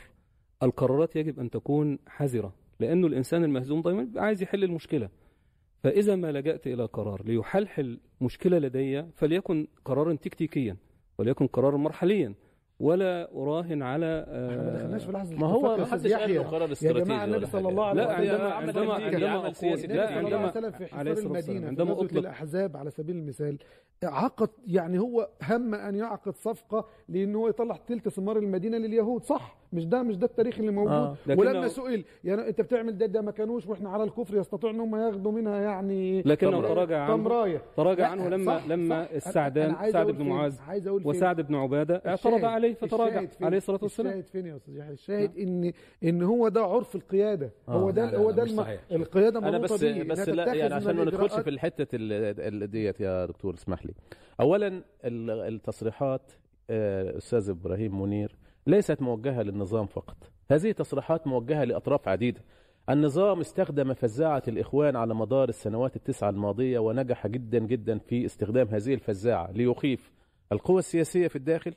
القرارات 0.63 1.17
يجب 1.17 1.41
أن 1.41 1.51
تكون 1.51 1.99
حذرة 2.07 2.53
لأنه 2.81 3.07
الإنسان 3.07 3.45
المهزوم 3.45 3.83
دايما 3.83 4.09
عايز 4.17 4.43
يحل 4.43 4.65
المشكلة. 4.65 5.09
فإذا 5.83 6.17
ما 6.17 6.33
لجأت 6.33 6.67
إلى 6.67 6.85
قرار 6.85 7.23
ليحلحل 7.25 8.01
مشكلة 8.21 8.59
لدي 8.59 9.03
فليكن 9.15 9.67
قرارا 9.85 10.15
تكتيكيا 10.15 10.77
وليكن 11.19 11.47
قرارا 11.47 11.77
مرحليا. 11.77 12.35
ولا 12.81 13.33
أراهن 13.35 13.83
على 13.83 14.25
إحنا 14.29 14.63
ما 14.63 14.71
دخلناش 14.79 15.05
في 15.05 15.13
لحظة 15.13 15.37
ما 15.37 15.47
هو 15.47 15.73
يا 15.73 15.77
ما 15.77 15.87
حدش 15.87 16.03
قال 16.13 16.13
يحيى. 16.23 16.35
له 16.39 16.43
قرار 16.43 16.69
يا 16.69 16.73
استراتيجي 16.73 17.05
جماعة 17.05 17.25
النبي 17.25 17.47
صلى. 17.47 17.69
الله 17.69 17.85
عليه 17.87 18.03
لا 18.03 18.13
وسلم 18.21 18.31
عندما 18.31 18.55
عندما 18.55 18.95
عمل 18.95 19.05
عندما 19.05 19.29
عمل 19.31 19.39
أقول 19.41 19.55
سياسي 19.57 19.87
لا 19.87 20.11
عندما 20.17 20.71
في 20.71 20.87
حصار. 20.87 21.01
المدينة 21.19 21.67
عندما 21.67 21.91
عندما 21.91 22.09
أطلق- 22.09 22.17
الأحزاب 22.17 22.77
على 22.77 22.91
سبيل 22.91 23.17
المثال 23.17 23.59
عقد 24.05 24.49
يعني 24.67 24.99
هو 24.99 25.29
هم 25.49 25.75
أن 25.75 25.95
يعقد 25.95 26.37
صفقة 26.37 26.87
لأن 27.09 27.35
هو 27.35 27.49
يطلع 27.49 27.77
تلت 27.77 28.09
ثمار 28.09 28.39
المدينة 28.39 28.79
لليهود 28.79 29.23
صح 29.25 29.60
مش 29.73 29.87
ده 29.87 30.03
مش 30.03 30.17
ده 30.17 30.27
التاريخ 30.27 30.59
اللي 30.59 30.71
موجود 30.73 30.93
آه. 30.93 31.17
ولما 31.29 31.69
سئل 31.69 32.05
يعني 32.25 32.49
انت 32.49 32.61
بتعمل 32.61 32.99
ده 32.99 33.07
ده 33.07 33.21
ما 33.23 33.31
كانوش 33.31 33.67
وإحنا 33.67 33.91
على 33.91 34.05
الكفر 34.05 34.37
يستطيعوا 34.37 34.75
ان 34.75 34.81
هم 34.81 34.97
ياخدوا 34.97 35.33
منها 35.33 35.61
يعني 35.61 36.23
لكنه. 36.23 36.61
تراجع 36.61 37.01
عنه 37.03 37.61
تراجع 37.77 38.09
عنه 38.09 38.29
لما 38.29 38.59
صح، 38.59 38.67
لما 38.69 39.05
صح. 39.05 39.11
السعدان 39.13 39.91
سعد 39.93 40.07
بن؟ 40.11 40.27
معاذ؟ 40.27 40.55
وسعد 41.05 41.41
بن 41.41 41.55
عبادة 41.55 42.03
اعترض 42.07 42.45
عليه 42.45 42.75
فتراجع؟ 42.75 43.23
عليه 43.41 43.57
الصلاة 43.57 43.79
والسلام 43.83 44.09
الشاهد 44.19 44.27
فين 44.27 44.47
يا 44.47 44.57
أستاذ 44.57 44.77
يحيى 44.77 44.93
الشاهد 44.93 45.39
إن 45.39 45.73
إن 46.05 46.23
هو 46.23 46.49
ده 46.49 46.61
عرف 46.63 46.95
القيادة 46.95 47.51
هو 47.69 47.89
آه. 47.89 47.93
ده 47.93 48.17
هو 48.17 48.31
ده 48.31 48.43
الم... 48.43 48.57
صحيح. 48.57 48.81
القيادة 48.93 49.39
أنا 49.39 49.59
بس 49.59 49.73
بس 50.07 50.29
لا 50.29 50.55
يعني 50.55 50.75
عشان 50.75 50.97
ما 50.97 51.05
ندخلش 51.05 51.35
في 51.35 51.51
الحتة 51.51 51.97
ال- 51.97 52.41
ال- 52.63 52.71
ديت 52.71 53.01
يا 53.01 53.27
دكتور 53.27 53.55
اسمح 53.55 53.87
لي 53.87 53.93
اولا 54.41 54.67
ال- 55.05 55.31
التصريحات 55.55 56.33
آه، 56.71 57.17
أستاذ 57.17 57.51
إبراهيم 57.51 58.03
منير 58.03 58.37
ليست 58.67 59.03
موجهة 59.03 59.43
للنظام 59.43 59.87
فقط. 59.87 60.17
هذه 60.51 60.73
تصريحات 60.73 61.27
موجهة 61.27 61.65
لأطراف 61.65 62.09
عديدة. 62.09 62.41
النظام 62.91 63.41
استخدم 63.41 63.95
فزاعة 63.95 64.43
الإخوان 64.49 64.97
على 64.97 65.15
مدار 65.15 65.49
السنوات 65.49 65.97
التسعة 65.97 66.31
الماضية 66.31 66.79
ونجح 66.79 67.27
جدا 67.27 67.59
جدا 67.59 67.99
في 67.99 68.25
استخدام 68.27 68.69
هذه 68.69 68.95
الفزاعة 68.95 69.51
ليخيف 69.51 70.13
القوى 70.53 70.79
السياسية 70.79 71.29
في 71.29 71.37
الداخل. 71.37 71.75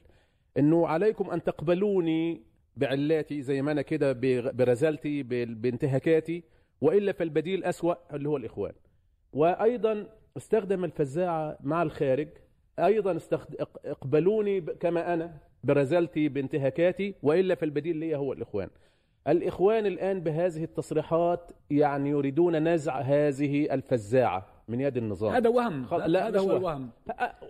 أنه 0.57 0.87
عليكم 0.87 1.29
أن 1.31 1.43
تقبلوني 1.43 2.41
بعلاتي 2.77 3.41
زي 3.41 3.61
ما 3.61 3.71
أنا 3.71 3.81
كده 3.81 4.11
برزالتي 4.51 5.23
بانتهاكاتي 5.23 6.43
وإلا 6.81 7.11
فالبديل 7.11 7.63
أسوأ 7.63 8.15
اللي 8.15 8.29
هو 8.29 8.37
الإخوان. 8.37 8.73
وأيضا 9.33 10.07
استخدم 10.37 10.83
الفزاعة 10.85 11.57
مع 11.63 11.81
الخارج. 11.83 12.27
أيضا 12.79 13.15
استخد... 13.15 13.55
إق- 13.55 13.85
إقبلوني 13.85 14.61
كما 14.61 15.13
أنا. 15.13 15.37
برزالتي 15.63 16.29
بانتهاكاتي 16.29 17.15
وإلا 17.23 17.55
فالبديل 17.55 17.95
لي 17.97 18.15
هو 18.15 18.33
الإخوان 18.33 18.69
الإخوان 19.27 19.85
الآن 19.85 20.19
بهذه 20.19 20.63
التصريحات 20.63 21.51
يعني 21.69 22.09
يريدون 22.09 22.67
نزع 22.73 22.99
هذه 22.99 23.73
الفزاعة 23.73 24.45
من 24.67 24.81
يد 24.81 24.97
النظام 24.97 25.33
هذا 25.33 25.49
وهم 25.49 25.85
خل- 25.85 26.11
لا 26.11 26.27
هذا 26.27 26.39
هو 26.39 26.65
وهم. 26.65 26.89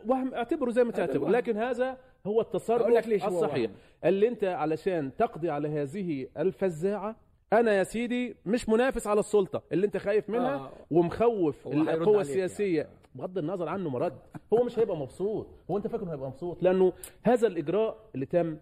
وهم 0.07 0.33
اعتبره 0.33 0.71
زي 0.71 0.83
ما 0.83 0.89
هذا 0.89 1.05
تعتبر 1.05 1.23
وهم. 1.23 1.31
لكن 1.31 1.57
هذا 1.57 1.97
هو 2.25 2.41
التصرف 2.41 2.81
أقول 2.81 2.95
لك 2.95 3.07
ليش 3.07 3.23
هو 3.23 3.27
الصحيح 3.27 3.69
وهم. 3.69 3.79
اللي 4.05 4.27
أنت 4.27 4.43
علشان 4.43 5.11
تقضي 5.17 5.49
على 5.49 5.67
هذه 5.67 6.27
الفزاعة 6.37 7.15
أنا 7.53 7.73
يا 7.73 7.83
سيدي 7.83 8.35
مش 8.45 8.69
منافس 8.69 9.07
على 9.07 9.19
السلطة 9.19 9.61
اللي 9.71 9.85
أنت 9.85 9.97
خايف 9.97 10.29
منها 10.29 10.55
آه. 10.55 10.69
ومخوف 10.91 11.67
هو 11.67 11.73
القوى 11.73 12.15
عليك 12.15 12.21
السياسية 12.21 12.77
يعني. 12.77 12.89
بغض 13.15 13.37
النظر 13.37 13.69
عنه 13.69 13.89
مرد. 13.89 14.13
هو 14.53 14.63
مش 14.63 14.79
هيبقى 14.79 14.97
مبسوط. 14.97 15.47
هو 15.71 15.77
انت 15.77 15.87
فاكر 15.87 16.03
انه 16.03 16.11
هيبقى 16.13 16.27
مبسوط؟ 16.27 16.63
لأنه 16.63 16.93
هذا 17.23 17.47
الإجراء 17.47 17.97
اللي 18.15 18.25
تم 18.25 18.57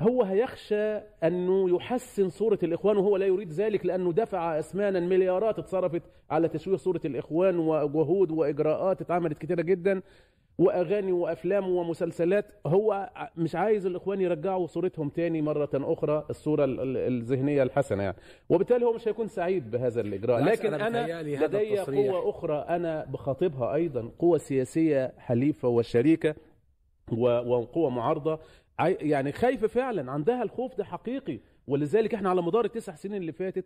هو 0.00 0.22
هيخشى 0.22 0.96
أنه 1.24 1.76
يحسن 1.76 2.28
صورة 2.28 2.58
الإخوان 2.62 2.96
وهو 2.96 3.16
لا 3.16 3.26
يريد 3.26 3.50
ذلك 3.52 3.86
لأنه 3.86 4.12
دفع 4.12 4.58
اثمانا 4.58 5.00
مليارات 5.00 5.58
اتصرفت 5.58 6.02
على 6.30 6.48
تشويه 6.48 6.76
صورة 6.76 7.00
الإخوان 7.04 7.58
وجهود 7.58 8.30
وإجراءات 8.30 9.00
اتعملت 9.00 9.38
كتيرة 9.38 9.62
جدا. 9.62 10.02
وأغاني 10.58 11.12
وأفلام 11.12 11.68
ومسلسلات 11.68 12.44
هو 12.66 13.10
مش 13.36 13.54
عايز 13.54 13.86
الإخوان 13.86 14.20
يرجعوا 14.20 14.66
صورتهم 14.66 15.08
تاني 15.08 15.42
مرة 15.42 15.68
أخرى 15.74 16.26
الصورة 16.30 16.64
ال- 16.64 16.80
ال- 16.80 16.96
الذهنية 16.96 17.62
الحسنة 17.62 18.02
يعني. 18.02 18.16
وبالتالي 18.48 18.84
هو 18.84 18.92
مش 18.92 19.08
هيكون 19.08 19.28
سعيد 19.28 19.70
بهذا 19.70 20.00
الإجراء. 20.00 20.38
لكن 20.44 20.74
أنا 20.86 21.06
لدي 21.46 21.76
قوة 22.10 22.30
أخرى 22.30 22.58
أنا 22.68 23.04
بخاطبها 23.04 23.74
أيضا 23.74 24.10
قوة 24.18 24.38
سياسية 24.38 25.12
حليفة 25.18 25.68
وشريكة 25.68 26.34
وقوة 27.12 27.90
معارضة. 27.90 28.38
يعني 29.00 29.32
خايفة 29.32 29.66
فعلا 29.66 30.12
عندها 30.12 30.42
الخوف 30.42 30.76
ده 30.76 30.84
حقيقي. 30.84 31.38
ولذلك 31.66 32.14
إحنا 32.14 32.30
على 32.30 32.42
مدار 32.42 32.64
التسع 32.64 32.94
سنين 32.94 33.20
اللي 33.20 33.32
فاتت 33.32 33.64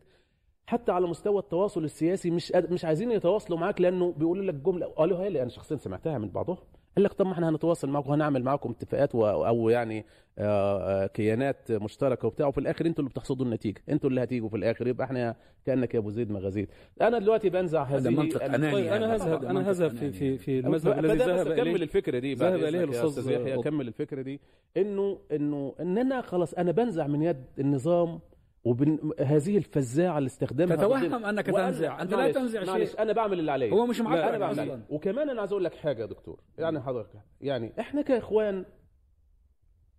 حتى 0.66 0.92
على 0.92 1.06
مستوى 1.06 1.38
التواصل 1.38 1.84
السياسي 1.84 2.30
مش 2.30 2.52
مش 2.54 2.84
عايزين 2.84 3.10
يتواصلوا 3.10 3.58
معاك 3.58 3.80
لأنه 3.80 4.12
بيقولوا 4.12 4.44
لك 4.44 4.54
جملة. 4.54 4.86
قالوها 4.86 5.28
لي 5.28 5.42
أنا 5.42 5.50
شخصيا 5.50 5.76
سمعتها 5.76 6.18
من 6.18 6.28
بعضهم. 6.28 6.56
قال 6.96 7.04
لك 7.04 7.12
طب 7.12 7.26
ما 7.26 7.32
إحنا 7.32 7.48
هنتواصل 7.48 7.88
معاكم 7.88 8.10
وهنعمل 8.10 8.42
معاكم 8.42 8.70
اتفاقات 8.70 9.14
و- 9.14 9.26
أو 9.26 9.68
يعني 9.68 10.04
آه، 10.38 11.04
آه، 11.04 11.06
كيانات 11.06 11.72
مشتركة 11.72 12.26
وبتاع 12.28 12.46
وفي 12.46 12.58
الآخر 12.58 12.86
أنتوا 12.86 13.04
اللي 13.04 13.10
بتحصدوا 13.10 13.46
النتيجة. 13.46 13.82
أنتوا 13.88 14.10
اللي 14.10 14.22
هتيجوا 14.22 14.48
في 14.48 14.56
الآخر 14.56 14.86
يبقى 14.86 15.04
إحنا 15.06 15.36
كأنك 15.66 15.94
يا 15.94 15.98
أبو 15.98 16.10
زيد 16.10 16.30
ما 16.30 16.38
غزيت 16.40 16.68
أنا 17.00 17.18
دلوقتي 17.18 17.50
بنزع 17.50 17.82
هذا 17.82 18.10
هذه 18.10 18.14
منطق 18.16 18.40
يعني. 18.40 18.56
أنا 18.96 19.14
هذهب 19.14 19.28
هذا 19.44 19.50
أنا 19.50 19.70
هذهب 19.70 19.90
في 19.90 19.98
أناني. 20.00 20.12
في 20.12 20.38
في 20.38 20.58
المذهب 20.58 20.98
الذي 21.04 21.18
ذهب 21.18 21.46
أكمل 21.48 21.68
اليه 21.68 21.82
الفكرة 21.82 22.18
دي 22.18 22.34
ذهب 22.34 22.54
الأستاذ 22.54 23.06
أستاذ 23.08 23.30
يحيى. 23.30 23.54
أكمل 23.54 23.88
الفكرة 23.88 24.22
دي. 24.22 24.40
انه 24.76 25.18
إنه 25.32 25.74
إن 25.80 25.98
أنا 25.98 26.20
خلاص 26.20 26.54
أنا 26.54 26.72
بنزع 26.72 27.06
من 27.06 27.22
يد 27.22 27.44
النظام 27.58 28.20
وهذه 28.64 29.56
الفزاعة 29.56 30.18
اللي 30.18 30.26
استخدامها 30.26 30.76
تتوهم 30.76 31.00
وأنا- 31.12 31.66
تنزع. 31.66 32.02
أنت 32.02 32.10
لا 32.10 32.16
معلش- 32.16 32.34
تنزع 32.34 32.60
شيء. 32.60 32.70
معلش 32.72 32.94
أنا 32.98 33.12
بعمل 33.12 33.38
اللي 33.38 33.52
عليا 33.52 33.72
هو 33.72 33.86
مش 33.86 34.00
معاك 34.00 34.18
أنا 34.24 34.38
بعمل. 34.38 34.80
وكمان 34.90 35.30
أنا 35.30 35.40
عايز 35.40 35.52
أقول 35.52 35.64
لك 35.64 35.74
حاجة 35.74 36.00
يا 36.00 36.06
دكتور 36.06 36.40
يعني 36.58 36.80
حضرتك 36.80 37.20
يعني 37.40 37.72
إحنا 37.80 38.02
كإخوان 38.02 38.64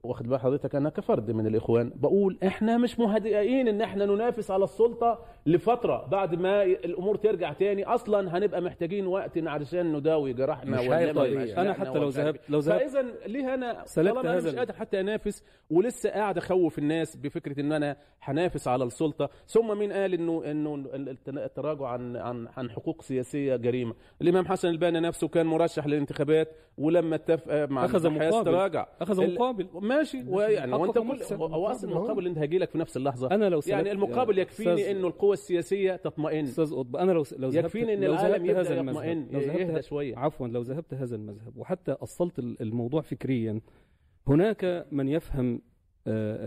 واخد 0.05 0.27
بال 0.27 0.39
حضرتك 0.39 0.75
أنا 0.75 0.89
كفرد 0.89 1.31
من 1.31 1.47
الإخوان 1.47 1.91
بقول 1.95 2.37
إحنا 2.47 2.77
مش 2.77 2.99
مهدئين 2.99 3.67
إن 3.67 3.81
إحنا 3.81 4.05
ننافس 4.05 4.51
على 4.51 4.63
السلطة 4.63 5.19
لفترة 5.45 6.07
بعد 6.11 6.35
ما 6.35 6.63
الأمور 6.63 7.15
ترجع 7.15 7.53
تاني. 7.53 7.83
أصلا 7.85 8.37
هنبقى 8.37 8.61
محتاجين 8.61 9.07
وقت 9.07 9.37
علشان 9.37 9.93
نداوي 9.93 10.33
جراحنا 10.33 10.71
مش. 10.71 10.87
مشاكلنا 10.87 11.61
أنا 11.61 11.73
حتى 11.73 11.99
لو 11.99 12.09
ذهبت- 12.09 12.49
لو 12.49 12.59
ذهبت- 12.59 12.81
فاذا 12.81 13.05
ليه 13.25 13.53
أنا؟ 13.53 13.83
طالما 13.95 14.21
أنا 14.21 14.35
مش 14.35 14.55
قادر 14.55 14.73
حتى 14.73 14.99
أنافس 14.99 15.43
ولسه 15.69 16.09
قاعد 16.09 16.37
أخوف 16.37 16.79
الناس 16.79 17.15
بفكرة 17.15 17.59
إن 17.61 17.71
أنا 17.71 17.97
هنافس 18.21 18.67
على 18.67 18.83
السلطة. 18.83 19.29
ثم 19.47 19.77
مين 19.77 19.91
قال 19.93 20.13
انه 20.13 20.43
إنه 20.51 20.83
التراجع 21.27 21.87
عن 21.87 22.15
عن 22.15 22.47
عن 22.57 22.69
حقوق 22.69 23.01
سياسية 23.01 23.55
جريمة؟ 23.55 23.93
الإمام 24.21 24.45
حسن 24.47 24.67
البنا 24.69 24.99
نفسه 24.99 25.27
كان 25.27 25.45
مرشح 25.45 25.87
للانتخابات 25.87 26.47
ولما 26.77 27.15
اتفق 27.15 27.65
مع 27.69 27.85
الحياة 28.05 28.29
مقابل. 28.31 28.51
تراجع. 28.51 28.87
أخذ 29.01 29.33
مقابل. 29.33 29.67
ماشي. 29.97 30.23
ويعني 30.27 30.71
حقق 30.71 30.81
وأنت 30.81 30.97
كل. 30.97 31.35
هو 31.35 31.45
هو 31.45 31.67
أصلا. 31.67 31.89
المقابل 31.91 32.27
اللي 32.27 32.39
هيجي 32.39 32.57
لك 32.57 32.69
في 32.69 32.77
نفس 32.77 32.97
اللحظة. 32.97 33.31
أنا 33.31 33.49
لو 33.49 33.61
يعني 33.67 33.91
المقابل 33.91 34.39
يكفيني 34.39 34.91
إنه 34.91 35.07
القوى 35.07 35.33
السياسية 35.33 35.95
تطمئن. 35.95 36.43
أستاذ 36.43 36.75
قطب 36.75 36.95
أنا 36.95 37.11
لو 37.11 37.23
لو 37.37 37.49
ذهبت 37.49 37.65
يكفيني 37.65 37.93
إن 37.93 38.03
لو 38.03 38.13
العالم 38.13 38.49
هذا 38.49 38.79
المذهب 38.79 39.05
يطمئن. 39.05 39.27
يهدى 39.59 39.81
شوية. 39.81 40.17
عفوا 40.17 40.47
لو 40.47 40.61
ذهبت 40.61 40.93
هذا 40.93 41.15
المذهب 41.15 41.57
وحتى 41.57 41.91
أصلت 41.91 42.39
ال- 42.39 42.61
الموضوع 42.61 43.01
فكريا 43.01 43.61
هناك 44.27 44.87
من 44.91 45.07
يفهم 45.09 45.61
آه، 46.07 46.37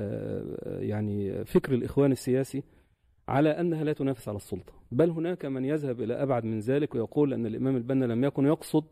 آه، 0.66 0.80
يعني 0.80 1.44
فكر 1.44 1.74
الإخوان 1.74 2.12
السياسي 2.12 2.62
على 3.28 3.48
أنها 3.50 3.84
لا 3.84 3.92
تنافس 3.92 4.28
على 4.28 4.36
السلطة. 4.36 4.72
بل 4.92 5.10
هناك 5.10 5.44
من 5.44 5.64
يذهب 5.64 6.00
إلى 6.00 6.14
أبعد 6.22 6.44
من 6.44 6.58
ذلك 6.58 6.94
ويقول 6.94 7.32
أن 7.32 7.46
الإمام 7.46 7.76
البنا 7.76 8.04
لم 8.04 8.24
يكن 8.24 8.46
يقصد 8.46 8.84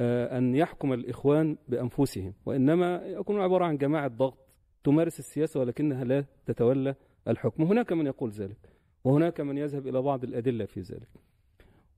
أن 0.00 0.54
يحكم 0.54 0.92
الإخوان 0.92 1.56
بأنفسهم. 1.68 2.32
وإنما 2.46 3.06
يكون 3.06 3.40
عبارة 3.40 3.64
عن 3.64 3.76
جماعة 3.76 4.08
ضغط 4.08 4.38
تمارس 4.84 5.18
السياسة 5.18 5.60
ولكنها 5.60 6.04
لا 6.04 6.24
تتولى 6.46 6.94
الحكم. 7.28 7.62
هناك 7.62 7.92
من 7.92 8.06
يقول 8.06 8.30
ذلك 8.30 8.58
وهناك 9.04 9.40
من 9.40 9.58
يذهب 9.58 9.86
إلى 9.86 10.02
بعض 10.02 10.24
الأدلة 10.24 10.64
في 10.64 10.80
ذلك. 10.80 11.08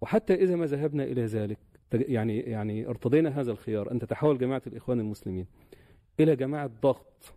وحتى 0.01 0.35
إذا 0.35 0.57
ما 0.57 0.67
ذهبنا 0.67 1.05
إلى 1.05 1.25
ذلك 1.25 1.59
يعني 1.93 2.41
يعني 2.41 2.89
ارتضينا 2.89 3.41
هذا 3.41 3.53
الخيار 3.53 3.93
أن 3.93 3.99
تتحول 3.99 4.39
جماعة 4.39 4.63
الإخوان 4.67 5.01
المسلمين 5.01 5.47
إلى 6.21 6.37
جماعة 6.37 6.71
ضغط 6.83 7.35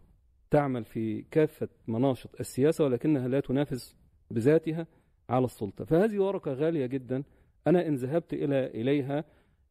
تعمل 0.51 0.85
في 0.85 1.21
كافة 1.31 1.67
مناشط 1.87 2.39
السياسة 2.39 2.83
ولكنها 2.83 3.27
لا 3.27 3.39
تنافس 3.39 3.95
بذاتها 4.31 4.87
على 5.29 5.45
السلطة. 5.45 5.85
فهذه 5.85 6.19
ورقة 6.19 6.53
غالية 6.53 6.85
جدا. 6.85 7.23
أنا 7.67 7.87
إن 7.87 7.95
ذهبت 7.95 8.33
إلى 8.33 8.67
إليها 8.67 9.23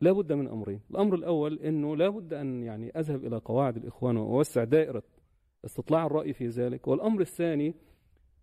لا 0.03 0.13
بد 0.13 0.33
من 0.33 0.49
أمرين. 0.49 0.81
الأمر 0.91 1.15
الأول 1.15 1.59
أنه 1.59 1.97
لا 1.97 2.09
بد 2.09 2.35
أن 2.35 2.63
يعني 2.63 2.91
أذهب 2.91 3.25
إلى 3.25 3.37
قواعد 3.37 3.77
الإخوان 3.77 4.17
وأوسع 4.17 4.65
دائرة 4.65 5.03
استطلاع 5.65 6.07
الرأي 6.07 6.33
في 6.33 6.49
ذلك. 6.49 6.89
والأمر 6.89 7.21
الثاني 7.21 7.75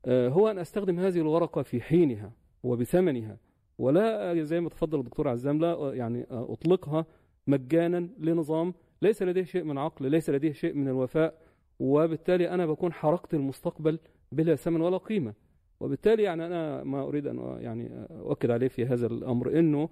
آه، 0.05 0.29
هو 0.29 0.47
أن 0.51 0.59
أستخدم 0.59 0.99
هذه 0.99 1.19
الورقة 1.19 1.61
في 1.61 1.81
حينها 1.81 2.31
وبثمنها 2.63 3.37
ولا 3.77 4.43
زي 4.43 4.59
ما 4.59 4.69
تفضل 4.69 4.99
الدكتور 4.99 5.27
عزام 5.27 5.59
لا 5.59 5.93
يعني 5.93 6.25
أطلقها 6.31 7.05
مجانا 7.47 8.09
لنظام 8.19 8.73
ليس 9.01 9.23
لديه 9.23 9.43
شيء 9.43 9.63
من 9.63 9.77
عقل 9.77 10.11
ليس 10.11 10.29
لديه 10.29 10.51
شيء 10.51 10.73
من 10.73 10.87
الوفاء 10.87 11.41
وبالتالي 11.79 12.49
أنا 12.49 12.65
بكون 12.65 12.93
حرقت 12.93 13.33
المستقبل 13.33 13.99
بلا 14.31 14.55
ثمن 14.55 14.81
ولا 14.81 14.97
قيمة. 14.97 15.33
وبالتالي 15.79 16.23
يعني 16.23 16.45
أنا 16.45 16.83
ما 16.83 17.01
أريد 17.01 17.27
أن 17.27 17.57
يعني 17.59 18.05
أؤكد 18.11 18.51
عليه 18.51 18.67
في 18.67 18.85
هذا 18.85 19.07
الأمر 19.07 19.59
أنه 19.59 19.81
آه، 19.83 19.89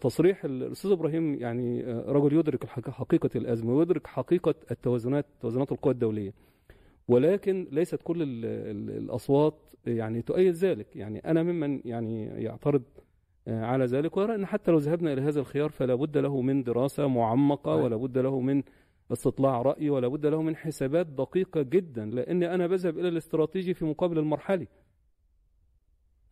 تصريح 0.00 0.44
الأستاذ 0.44 0.90
إبراهيم 0.90 1.34
يعني 1.34 1.84
آه، 1.84 2.04
رجل 2.08 2.32
يدرك 2.38 2.66
حقيقة 2.90 3.30
الأزمة 3.36 3.74
ويدرك 3.74 4.06
حقيقة 4.06 4.54
التوازنات 4.70 5.26
توازنات 5.40 5.72
القوى 5.72 5.92
الدولية. 5.92 6.32
ولكن 7.08 7.68
ليست 7.72 8.02
كل 8.02 8.22
ال 8.22 8.44
ال 8.44 8.90
الأصوات 8.96 9.54
يعني 9.86 10.22
تؤيد 10.22 10.54
ذلك. 10.54 10.96
يعني 10.96 11.18
أنا 11.18 11.42
ممن 11.42 11.80
يعني 11.84 12.24
يعترض 12.24 12.82
آه، 13.48 13.64
على 13.64 13.84
ذلك 13.84 14.16
ويرى 14.16 14.34
أن 14.34 14.46
حتى 14.46 14.70
لو 14.70 14.78
ذهبنا 14.78 15.12
إلى 15.12 15.22
هذا 15.22 15.40
الخيار 15.40 15.70
فلا 15.70 15.94
بد 15.94 16.18
له 16.18 16.40
من 16.40 16.62
دراسة 16.62 17.06
معمقة 17.06 17.72
صحيح. 17.72 17.84
ولا 17.84 17.96
بد 17.96 18.18
له 18.18 18.40
من 18.40 18.62
استطلاع 19.12 19.62
رأي 19.62 19.90
ولا 19.90 20.08
بد 20.08 20.26
له 20.26 20.42
من 20.42 20.56
حسابات 20.56 21.06
دقيقة 21.06 21.62
جدا. 21.62 22.04
لأن 22.06 22.42
أنا 22.42 22.66
بذهب 22.66 22.98
إلى 22.98 23.08
الاستراتيجي 23.08 23.74
في 23.74 23.84
مقابل 23.84 24.18
المرحلي 24.18 24.68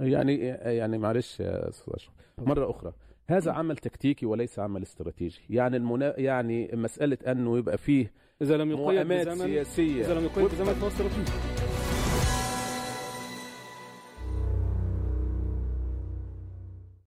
يعني 0.00 0.36
يعني 0.78 0.98
معلش 0.98 1.40
يا 1.40 1.68
أستاذ 1.68 1.94
أشرف. 1.94 2.12
مرة 2.38 2.70
أخرى 2.70 2.92
هذا 3.28 3.52
عمل 3.52 3.76
تكتيكي 3.76 4.26
وليس 4.26 4.58
عمل 4.58 4.82
استراتيجي. 4.82 5.40
يعني 5.50 5.76
المنا... 5.76 6.20
يعني 6.20 6.70
مسألة 6.72 7.18
أنه 7.26 7.58
يبقى 7.58 7.78
فيه 7.78 8.12
إذا 8.42 8.56
لم 8.56 8.70
يقيد 8.70 9.08
بزمن 9.08 9.36
سياسية. 9.36 10.04
إذا 10.04 10.14
لم 10.14 10.24
يقيد 10.24 10.44
بزمن 10.44 10.74
فهو 10.74 10.88
استراتيجي. 10.88 11.53